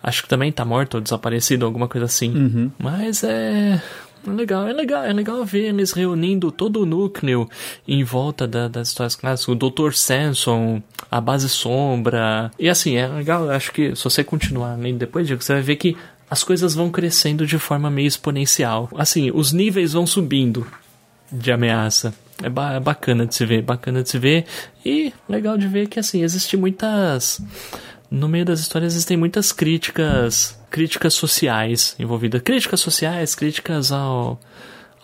acho 0.00 0.22
que 0.22 0.28
também 0.28 0.52
tá 0.52 0.64
morta 0.64 0.96
ou 0.98 1.00
desaparecida, 1.00 1.64
alguma 1.64 1.88
coisa 1.88 2.04
assim. 2.04 2.30
Uhum. 2.36 2.70
Mas 2.78 3.24
é 3.24 3.82
é 4.26 4.32
legal, 4.32 4.66
é 4.66 4.72
legal, 4.72 5.04
é 5.04 5.12
legal 5.12 5.44
ver 5.44 5.66
eles 5.66 5.92
reunindo 5.92 6.50
todo 6.50 6.82
o 6.82 6.86
núcleo 6.86 7.48
em 7.86 8.02
volta 8.02 8.46
da, 8.46 8.68
das 8.68 8.88
histórias 8.88 9.16
clássicas, 9.16 9.48
o 9.48 9.54
Dr. 9.54 9.92
Samson, 9.92 10.82
a 11.10 11.20
base 11.20 11.48
sombra. 11.48 12.50
E 12.58 12.68
assim, 12.68 12.96
é 12.96 13.06
legal, 13.06 13.48
acho 13.50 13.72
que 13.72 13.94
se 13.94 14.04
você 14.04 14.24
continuar 14.24 14.76
lendo 14.76 14.98
depois 14.98 15.26
disso, 15.26 15.42
você 15.42 15.54
vai 15.54 15.62
ver 15.62 15.76
que 15.76 15.96
as 16.28 16.42
coisas 16.42 16.74
vão 16.74 16.90
crescendo 16.90 17.46
de 17.46 17.58
forma 17.58 17.90
meio 17.90 18.08
exponencial. 18.08 18.90
Assim, 18.96 19.30
os 19.32 19.52
níveis 19.52 19.92
vão 19.92 20.06
subindo 20.06 20.66
de 21.30 21.52
ameaça. 21.52 22.14
É, 22.42 22.48
ba 22.48 22.74
é 22.74 22.80
bacana 22.80 23.26
de 23.26 23.34
se 23.34 23.46
ver, 23.46 23.62
bacana 23.62 24.02
de 24.02 24.10
se 24.10 24.18
ver. 24.18 24.44
E 24.84 25.12
legal 25.28 25.56
de 25.56 25.66
ver 25.66 25.88
que 25.88 25.98
assim, 25.98 26.22
existe 26.22 26.56
muitas 26.56 27.40
no 28.10 28.28
meio 28.28 28.44
das 28.44 28.60
histórias 28.60 28.94
existem 28.94 29.16
muitas 29.16 29.52
críticas, 29.52 30.58
críticas 30.70 31.14
sociais 31.14 31.94
envolvidas, 31.98 32.42
críticas 32.42 32.80
sociais, 32.80 33.34
críticas 33.34 33.92
ao 33.92 34.40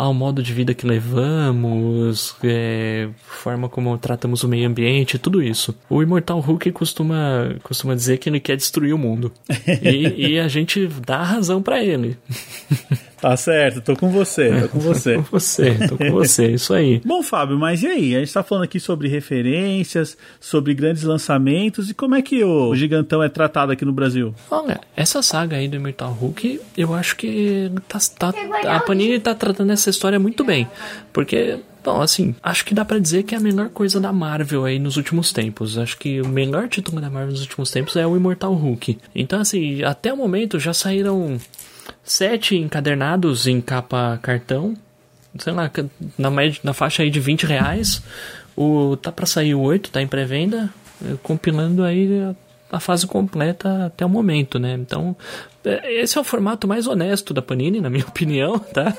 ao 0.03 0.13
modo 0.13 0.43
de 0.43 0.53
vida 0.53 0.75
que 0.75 0.85
levamos, 0.85 2.35
é, 2.43 3.09
forma 3.23 3.69
como 3.69 3.97
tratamos 3.99 4.43
o 4.43 4.49
meio 4.49 4.69
ambiente, 4.69 5.19
tudo 5.19 5.41
isso. 5.41 5.75
O 5.89 6.03
Imortal 6.03 6.41
Hulk 6.41 6.73
costuma, 6.73 7.55
costuma 7.63 7.95
dizer 7.95 8.19
que 8.19 8.29
ele 8.29 8.41
quer 8.41 8.57
destruir 8.57 8.93
o 8.95 8.99
mundo. 8.99 9.31
e, 9.81 10.33
e 10.33 10.41
a 10.41 10.49
gente 10.49 10.89
dá 11.07 11.23
razão 11.23 11.63
para 11.63 11.85
ele. 11.85 12.17
Tá 13.23 13.37
certo, 13.37 13.81
tô 13.81 13.95
com 13.95 14.11
você, 14.11 14.63
tô 14.63 14.69
com 14.71 14.81
você. 14.81 15.15
tô 15.15 15.23
com 15.31 15.31
você, 15.31 15.75
tô 15.87 15.97
com 15.97 16.11
você, 16.11 16.55
isso 16.55 16.75
aí. 16.75 17.01
Bom, 17.05 17.23
Fábio, 17.23 17.57
mas 17.57 17.81
e 17.81 17.87
aí? 17.87 18.17
A 18.17 18.19
gente 18.19 18.35
tá 18.35 18.43
falando 18.43 18.65
aqui 18.65 18.81
sobre 18.81 19.07
referências, 19.07 20.19
sobre 20.41 20.75
grandes 20.75 21.05
lançamentos 21.05 21.89
e 21.89 21.95
como 21.95 22.17
é 22.17 22.21
que 22.21 22.43
o 22.43 22.75
Gigantão 22.75 23.23
é 23.23 23.29
tratado 23.29 23.71
aqui 23.71 23.85
no 23.85 23.93
Brasil? 23.93 24.35
Olha, 24.51 24.81
essa 24.97 25.23
saga 25.23 25.57
aí 25.57 25.69
do 25.69 25.77
Immortal 25.77 26.11
Hulk, 26.11 26.61
eu 26.77 26.93
acho 26.95 27.15
que 27.15 27.71
tá, 27.87 28.01
tá, 28.19 28.35
a 28.67 28.81
Panini 28.81 29.21
tá 29.21 29.37
tratando 29.37 29.71
essa 29.71 29.89
história 29.89 30.19
muito 30.19 30.43
bem. 30.43 30.67
Porque 31.13 31.61
Bom, 31.85 32.01
assim, 32.01 32.35
acho 32.41 32.65
que 32.65 32.75
dá 32.75 32.85
para 32.85 33.01
dizer 33.01 33.25
que 33.25 33.35
é 33.35 33.39
a 33.39 33.41
melhor 33.41 33.69
coisa 33.69 34.01
da 34.01 34.13
Marvel 34.13 34.65
aí 34.65 34.79
nos 34.79 34.97
últimos 34.97 35.33
tempos. 35.33 35.77
Acho 35.77 35.99
que 35.99 36.21
o 36.21 36.29
melhor 36.29 36.69
título 36.69 37.01
da 37.01 37.11
Marvel 37.11 37.33
nos 37.33 37.41
últimos 37.41 37.73
tempos 37.73 37.97
é 37.97 38.07
o 38.07 38.17
Imortal 38.17 38.55
Hulk. 38.55 38.99
Então, 39.15 39.41
assim, 39.41 39.83
até 39.83 40.13
o 40.13 40.17
momento 40.17 40.61
já 40.61 40.73
saíram 40.73 41.39
sete 42.05 42.57
encadernados 42.57 43.47
em 43.47 43.61
capa 43.61 44.19
cartão. 44.23 44.77
Sei 45.39 45.53
lá, 45.53 45.71
na, 46.19 46.31
média, 46.31 46.61
na 46.63 46.73
faixa 46.75 47.03
aí 47.03 47.11
de 47.11 47.21
20 47.21 47.47
reais. 47.47 48.03
O, 48.55 48.97
tá 48.97 49.11
para 49.11 49.25
sair 49.25 49.55
o 49.55 49.61
8, 49.61 49.91
tá 49.91 50.03
em 50.03 50.07
pré-venda. 50.07 50.69
Compilando 51.23 51.83
aí 51.83 52.35
a 52.73 52.81
fase 52.81 53.07
completa 53.07 53.87
até 53.87 54.05
o 54.05 54.09
momento, 54.09 54.59
né? 54.59 54.73
Então, 54.73 55.15
é, 55.65 56.03
esse 56.03 56.17
é 56.17 56.21
o 56.21 56.25
formato 56.25 56.67
mais 56.67 56.87
honesto 56.87 57.33
da 57.35 57.43
Panini, 57.43 57.81
na 57.81 57.91
minha 57.91 58.05
opinião, 58.09 58.59
tá? 58.59 58.93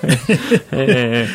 é, 0.71 1.25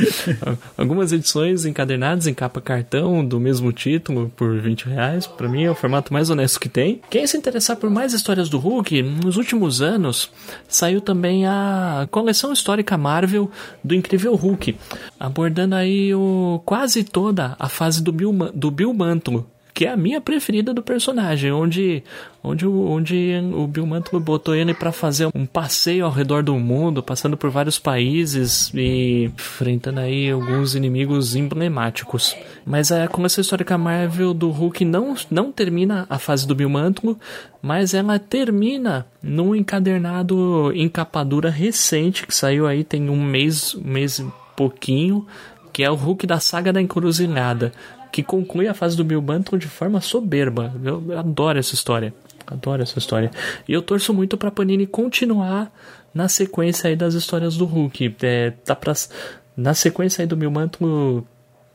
algumas 0.77 1.13
edições 1.13 1.67
encadernadas 1.67 2.29
em 2.29 2.33
capa 2.33 2.61
cartão 2.61 3.25
do 3.25 3.41
mesmo 3.41 3.73
título 3.73 4.33
por 4.37 4.59
20 4.59 4.87
reais, 4.87 5.27
pra 5.27 5.49
mim 5.49 5.65
é 5.65 5.71
o 5.71 5.75
formato 5.75 6.13
mais 6.13 6.31
honesto 6.31 6.61
que 6.61 6.69
tem. 6.69 7.01
Quem 7.11 7.27
se 7.27 7.37
interessar 7.37 7.77
por 7.77 7.91
mais 7.91 8.15
histórias 8.15 8.49
do 8.49 8.59
Hulk, 8.59 9.03
nos 9.03 9.37
últimos 9.37 9.83
anos 9.83 10.31
saiu 10.69 11.01
também 11.01 11.45
a 11.45 12.07
coleção 12.11 12.53
histórica 12.53 12.97
Marvel 12.97 13.51
do 13.83 13.95
Incrível 13.95 14.35
Hulk, 14.37 14.77
abordando 15.19 15.75
aí 15.75 16.15
o, 16.15 16.63
quase 16.65 17.03
toda 17.03 17.57
a 17.59 17.69
fase 17.69 18.03
do 18.03 18.13
Bill, 18.13 18.33
do 18.55 18.71
Bill 18.71 18.95
Mantlo, 18.95 19.47
que 19.73 19.85
é 19.85 19.91
a 19.91 19.97
minha 19.97 20.21
preferida 20.21 20.75
do 20.75 20.83
personagem, 20.83 21.53
onde 21.53 22.03
onde, 22.43 22.67
onde 22.67 23.41
o 23.55 23.67
Bill 23.67 23.87
Mantlo 23.87 24.19
botou 24.21 24.55
ele 24.55 24.73
para 24.73 24.93
fazer 24.93 25.29
um 25.35 25.45
passeio 25.45 26.05
ao 26.05 26.11
redor 26.11 26.43
do 26.43 26.55
mundo, 26.59 27.03
passando 27.03 27.37
por 27.37 27.51
vários 27.51 27.79
países 27.79 28.71
e 28.75 29.25
enfrentando 29.25 30.01
aí 30.01 30.31
alguns 30.31 30.75
inimigos 30.75 31.35
emblemáticos. 31.35 32.37
Mas 32.65 32.91
a 32.91 33.07
coleção 33.09 33.43
histórica 33.43 33.77
Marvel 33.77 34.33
do 34.33 34.51
Hulk 34.51 34.85
não, 34.85 35.15
não 35.31 35.53
termina 35.53 36.07
a 36.09 36.19
fase 36.19 36.47
do 36.47 36.55
Bill 36.55 36.71
Mantlo, 36.71 37.19
mas 37.61 37.95
ela 37.95 38.19
termina 38.19 39.07
num 39.23 39.55
encadernado 39.55 40.73
encapadura 40.75 41.51
recente 41.51 42.27
que 42.27 42.35
saiu 42.35 42.67
aí 42.67 42.85
tem 42.85 43.11
um 43.11 43.23
mês, 43.23 43.75
um 43.75 43.89
mês 43.89 44.25
pouquinho, 44.57 45.27
que 45.73 45.83
é 45.83 45.91
o 45.91 45.95
Hulk 45.95 46.27
da 46.27 46.41
saga 46.41 46.73
da 46.73 46.81
encruzilhada 46.81 47.73
que 48.11 48.23
conclui 48.23 48.69
a 48.69 48.75
fase 48.75 48.97
do 48.97 49.05
Bill 49.05 49.21
Banton 49.21 49.59
de 49.59 49.69
forma 49.69 50.01
soberba. 50.01 50.73
Eu, 50.85 51.03
eu 51.09 51.19
adoro 51.19 51.59
essa 51.59 51.75
história. 51.75 52.13
Adoro 52.47 52.83
essa 52.83 52.99
história. 52.99 53.31
E 53.69 53.73
eu 53.73 53.83
torço 53.83 54.15
muito 54.15 54.37
pra 54.37 54.51
Panini 54.51 54.87
continuar 54.87 55.71
na 56.15 56.29
sequência 56.29 56.89
aí 56.89 56.97
das 56.97 57.15
histórias 57.15 57.57
do 57.57 57.65
Hulk. 57.65 58.17
É, 58.23 58.51
tá 58.65 58.75
pra, 58.75 58.95
na 59.57 59.75
sequência 59.75 60.23
aí 60.23 60.27
do 60.27 60.37
Bill 60.37 60.51
Banton 60.51 61.23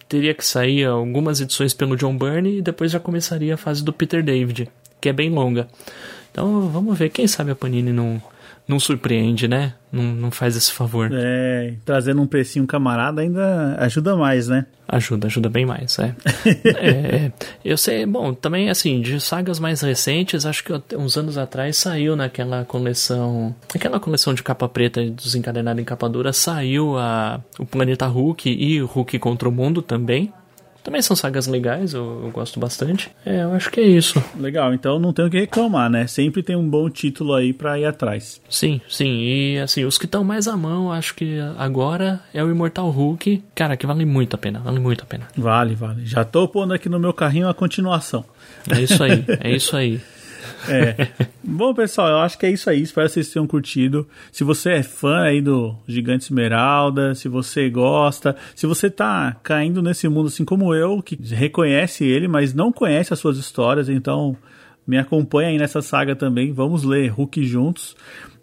teria 0.10 0.34
que 0.34 0.46
sair 0.46 0.86
algumas 0.86 1.42
edições 1.42 1.74
pelo 1.74 1.96
John 1.96 2.18
Byrne 2.18 2.58
e 2.58 2.62
depois 2.62 2.92
já 2.92 3.00
começaria 3.00 3.56
a 3.56 3.58
fase 3.58 3.84
do 3.84 3.92
Peter 3.92 4.24
David, 4.24 4.70
que 5.02 5.10
é 5.10 5.14
bem 5.14 5.30
longa. 5.30 5.68
Então 6.32 6.68
vamos 6.70 6.98
ver, 6.98 7.10
quem 7.10 7.28
sabe 7.28 7.52
a 7.52 7.56
Panini 7.56 7.92
não 7.92 8.22
não 8.68 8.80
surpreende, 8.80 9.48
né? 9.48 9.74
Não, 9.92 10.04
não 10.04 10.32
faz 10.32 10.56
esse 10.56 10.72
favor. 10.72 11.10
É, 11.14 11.76
trazendo 11.86 12.22
um 12.22 12.28
precinho 12.28 12.66
camarada 12.66 13.22
ainda 13.22 13.76
ajuda 13.78 14.16
mais, 14.16 14.48
né? 14.48 14.66
Ajuda, 14.88 15.28
ajuda 15.28 15.50
bem 15.50 15.66
mais, 15.66 15.98
é. 16.00 16.16
é. 16.66 17.32
Eu 17.64 17.78
sei, 17.78 18.06
bom, 18.06 18.34
também 18.34 18.70
assim, 18.70 19.02
de 19.02 19.20
sagas 19.20 19.60
mais 19.60 19.82
recentes, 19.82 20.46
acho 20.46 20.64
que 20.64 20.74
uns 20.96 21.18
anos 21.18 21.38
atrás 21.38 21.78
saiu 21.78 22.16
naquela 22.16 22.66
coleção, 22.66 23.56
aquela 23.74 24.00
coleção 24.00 24.34
de 24.34 24.44
capa 24.44 24.68
preta 24.68 25.04
dos 25.10 25.36
em 25.36 25.42
capa 25.86 26.10
dura, 26.10 26.34
saiu 26.34 26.98
a, 26.98 27.42
o 27.60 27.66
Planeta 27.66 28.06
Hulk 28.08 28.50
e 28.50 28.82
o 28.82 28.86
Hulk 28.86 29.20
contra 29.20 29.48
o 29.48 29.52
Mundo 29.52 29.82
também, 29.82 30.32
também 30.84 31.02
são 31.02 31.16
sagas 31.16 31.48
legais, 31.48 31.94
eu, 31.94 32.22
eu, 32.26 32.32
gosto 32.32 32.60
bastante. 32.60 33.10
É, 33.26 33.44
eu 33.44 33.54
acho 33.54 33.72
que 33.72 33.80
é 33.80 33.88
isso. 33.88 34.22
Legal, 34.38 34.74
então 34.74 35.00
não 35.00 35.14
tem 35.14 35.26
o 35.26 35.30
que 35.30 35.40
reclamar, 35.40 35.90
né? 35.90 36.06
Sempre 36.08 36.44
tem 36.44 36.56
um 36.56 36.70
bom 36.70 36.90
título 36.90 37.34
aí 37.34 37.54
pra 37.54 37.80
ir 37.80 37.86
atrás. 37.86 38.42
Sim, 38.50 38.82
sim. 38.90 39.22
E 39.22 39.60
assim, 39.60 39.86
os 39.86 39.98
que 39.98 40.06
estão 40.06 40.24
mais 40.24 40.48
à 40.48 40.58
mão, 40.58 40.92
acho 40.92 41.16
que 41.16 41.40
agora 41.58 42.20
é 42.34 42.44
o 42.44 42.52
Imortal 42.52 42.90
Hulk. 42.90 43.44
Cara, 43.56 43.78
que 43.78 43.88
vale 43.88 44.06
muito 44.06 44.36
a 44.36 44.38
pena, 44.38 44.60
vale 44.60 44.80
muito 44.80 45.04
a 45.04 45.08
pena. 45.08 45.28
Vale, 45.38 45.74
vale. 45.74 46.06
Já 46.06 46.26
tô 46.26 46.48
pondo 46.48 46.74
aqui 46.74 46.90
no 46.90 47.00
meu 47.00 47.14
carrinho 47.14 47.48
a 47.48 47.54
continuação. 47.54 48.26
É 48.70 48.82
isso 48.82 49.02
aí, 49.04 49.24
é 49.40 49.52
isso 49.52 49.76
aí. 49.76 50.02
É. 50.70 51.08
Bom, 51.44 51.74
pessoal, 51.74 52.10
eu 52.10 52.18
acho 52.20 52.38
que 52.38 52.46
é 52.46 52.52
isso 52.52 52.70
aí. 52.70 52.82
Espero 52.82 53.08
que 53.08 53.14
vocês 53.14 53.30
tenham 53.30 53.48
curtido. 53.48 54.08
Se 54.32 54.44
você 54.44 54.72
é 54.74 54.84
fã 54.84 55.24
aí 55.24 55.42
do 55.42 55.76
Gigante 55.88 56.26
Esmeralda, 56.26 57.16
se 57.16 57.28
você 57.28 57.70
gosta, 57.70 58.36
se 58.56 58.66
você 58.66 58.90
tá 58.90 59.36
caindo 59.44 59.82
nesse 59.82 60.08
mundo 60.08 60.28
assim 60.28 60.46
como 60.46 60.74
eu, 60.74 61.02
que 61.02 61.16
reconhece 61.16 62.06
ele, 62.06 62.28
mas 62.28 62.54
não 62.54 62.72
conhece 62.72 63.14
as 63.14 63.20
suas 63.20 63.38
histórias, 63.38 63.90
então 63.90 64.38
me 64.86 64.98
acompanha 64.98 65.50
aí 65.50 65.58
nessa 65.58 65.82
saga 65.82 66.16
também. 66.16 66.52
Vamos 66.52 66.84
ler 66.84 67.10
Hulk 67.10 67.44
juntos. 67.46 67.96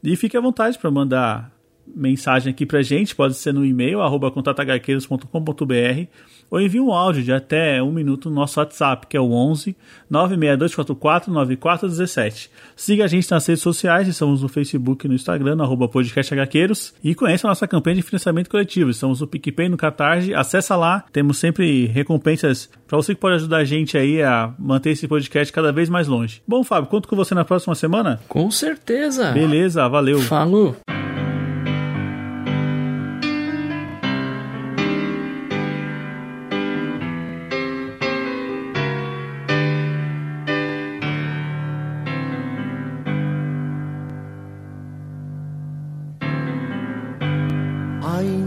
E 0.02 0.16
fique 0.16 0.37
à 0.37 0.40
vontade 0.40 0.78
para 0.78 0.90
mandar 0.90 1.50
mensagem 1.94 2.50
aqui 2.53 2.66
pra 2.66 2.83
gente, 2.83 3.14
pode 3.14 3.35
ser 3.35 3.53
no 3.53 3.64
e-mail, 3.64 4.00
arroba 4.00 4.31
contatahqueiros.com.br 4.31 6.07
ou 6.50 6.61
envie 6.61 6.81
um 6.81 6.92
áudio 6.92 7.22
de 7.22 7.33
até 7.33 7.83
um 7.83 7.92
minuto 7.92 8.29
no 8.29 8.35
nosso 8.35 8.59
WhatsApp, 8.59 9.07
que 9.07 9.16
é 9.16 9.20
o 9.20 9.31
11 9.31 9.76
96244 10.11 11.33
9417. 11.33 12.50
Siga 12.74 13.05
a 13.05 13.07
gente 13.07 13.31
nas 13.31 13.46
redes 13.46 13.62
sociais, 13.62 14.09
estamos 14.09 14.42
no 14.42 14.48
Facebook 14.48 15.07
e 15.07 15.09
no 15.09 15.14
Instagram, 15.14 15.55
no 15.55 15.62
arroba 15.62 15.88
podcasthqueiros, 15.88 16.92
e 17.03 17.14
conheça 17.14 17.46
a 17.46 17.50
nossa 17.50 17.68
campanha 17.68 17.96
de 17.96 18.03
financiamento 18.03 18.50
coletivo, 18.50 18.90
estamos 18.90 19.20
no 19.20 19.26
PicPay 19.26 19.68
no 19.68 19.76
Catarse, 19.76 20.35
acessa 20.35 20.74
lá, 20.74 21.05
temos 21.12 21.38
sempre 21.38 21.87
recompensas 21.87 22.68
para 22.88 22.96
você 22.96 23.14
que 23.14 23.20
pode 23.20 23.37
ajudar 23.37 23.59
a 23.59 23.64
gente 23.64 23.96
aí 23.96 24.20
a 24.20 24.53
manter 24.59 24.90
esse 24.90 25.07
podcast 25.07 25.53
cada 25.53 25.70
vez 25.70 25.88
mais 25.88 26.09
longe. 26.09 26.42
Bom, 26.46 26.64
Fábio, 26.64 26.90
conto 26.90 27.09
com 27.09 27.14
você 27.14 27.35
na 27.35 27.44
próxima 27.44 27.74
semana? 27.76 28.20
Com 28.29 28.50
certeza! 28.50 29.31
Beleza, 29.31 29.88
valeu! 29.88 30.20
Falou! 30.22 30.76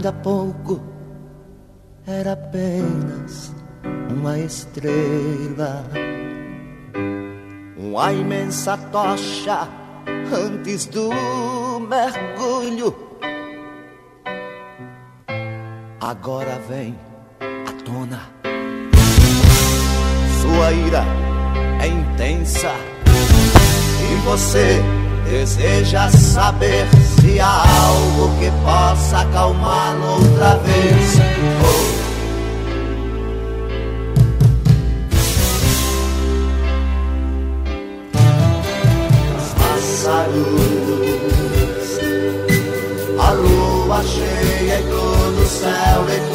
Ainda 0.04 0.08
há 0.08 0.12
pouco 0.12 0.80
era 2.06 2.32
apenas 2.32 3.54
uma 4.10 4.38
estrela, 4.38 5.84
uma 7.78 8.12
imensa 8.12 8.76
tocha 8.92 9.66
antes 10.30 10.84
do 10.86 11.10
mergulho. 11.88 12.94
Agora 16.00 16.58
vem 16.68 16.94
à 17.40 17.72
tona, 17.84 18.20
sua 20.42 20.72
ira 20.72 21.04
é 21.80 21.86
intensa 21.86 22.72
e 24.02 24.16
você 24.26 24.82
Deseja 25.24 26.10
saber 26.10 26.86
se 27.24 27.40
há 27.40 27.62
algo 27.62 28.38
que 28.38 28.50
possa 28.62 29.20
acalmá-lo 29.20 30.06
outra 30.16 30.56
vez. 30.58 31.18
Oh. 31.62 31.94
pássaros, 39.58 40.34
a 43.18 43.30
lua 43.32 44.02
cheia 44.02 44.80
e 44.80 44.82
todo 44.82 45.40
o 45.42 45.46
céu 45.46 46.33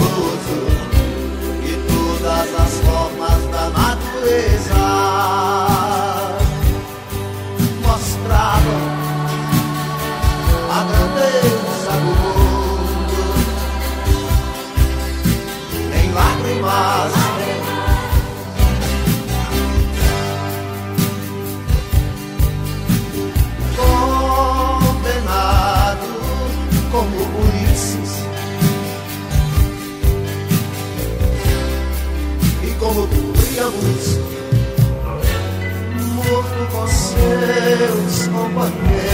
seus 38.40 38.54
companheiros. 38.54 39.09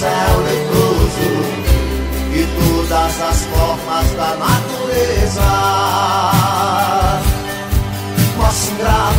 céu 0.00 0.40
leitoso 0.40 1.28
e 2.32 2.46
todas 2.56 3.20
as 3.20 3.44
formas 3.44 4.10
da 4.12 4.34
natureza 4.36 5.42
mostram 8.38 9.18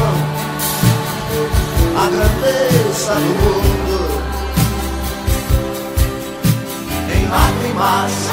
a 1.97 2.09
grandeza 2.09 3.13
do 3.13 3.31
mundo 3.41 3.99
em 7.15 7.27
lágrimas. 7.29 8.30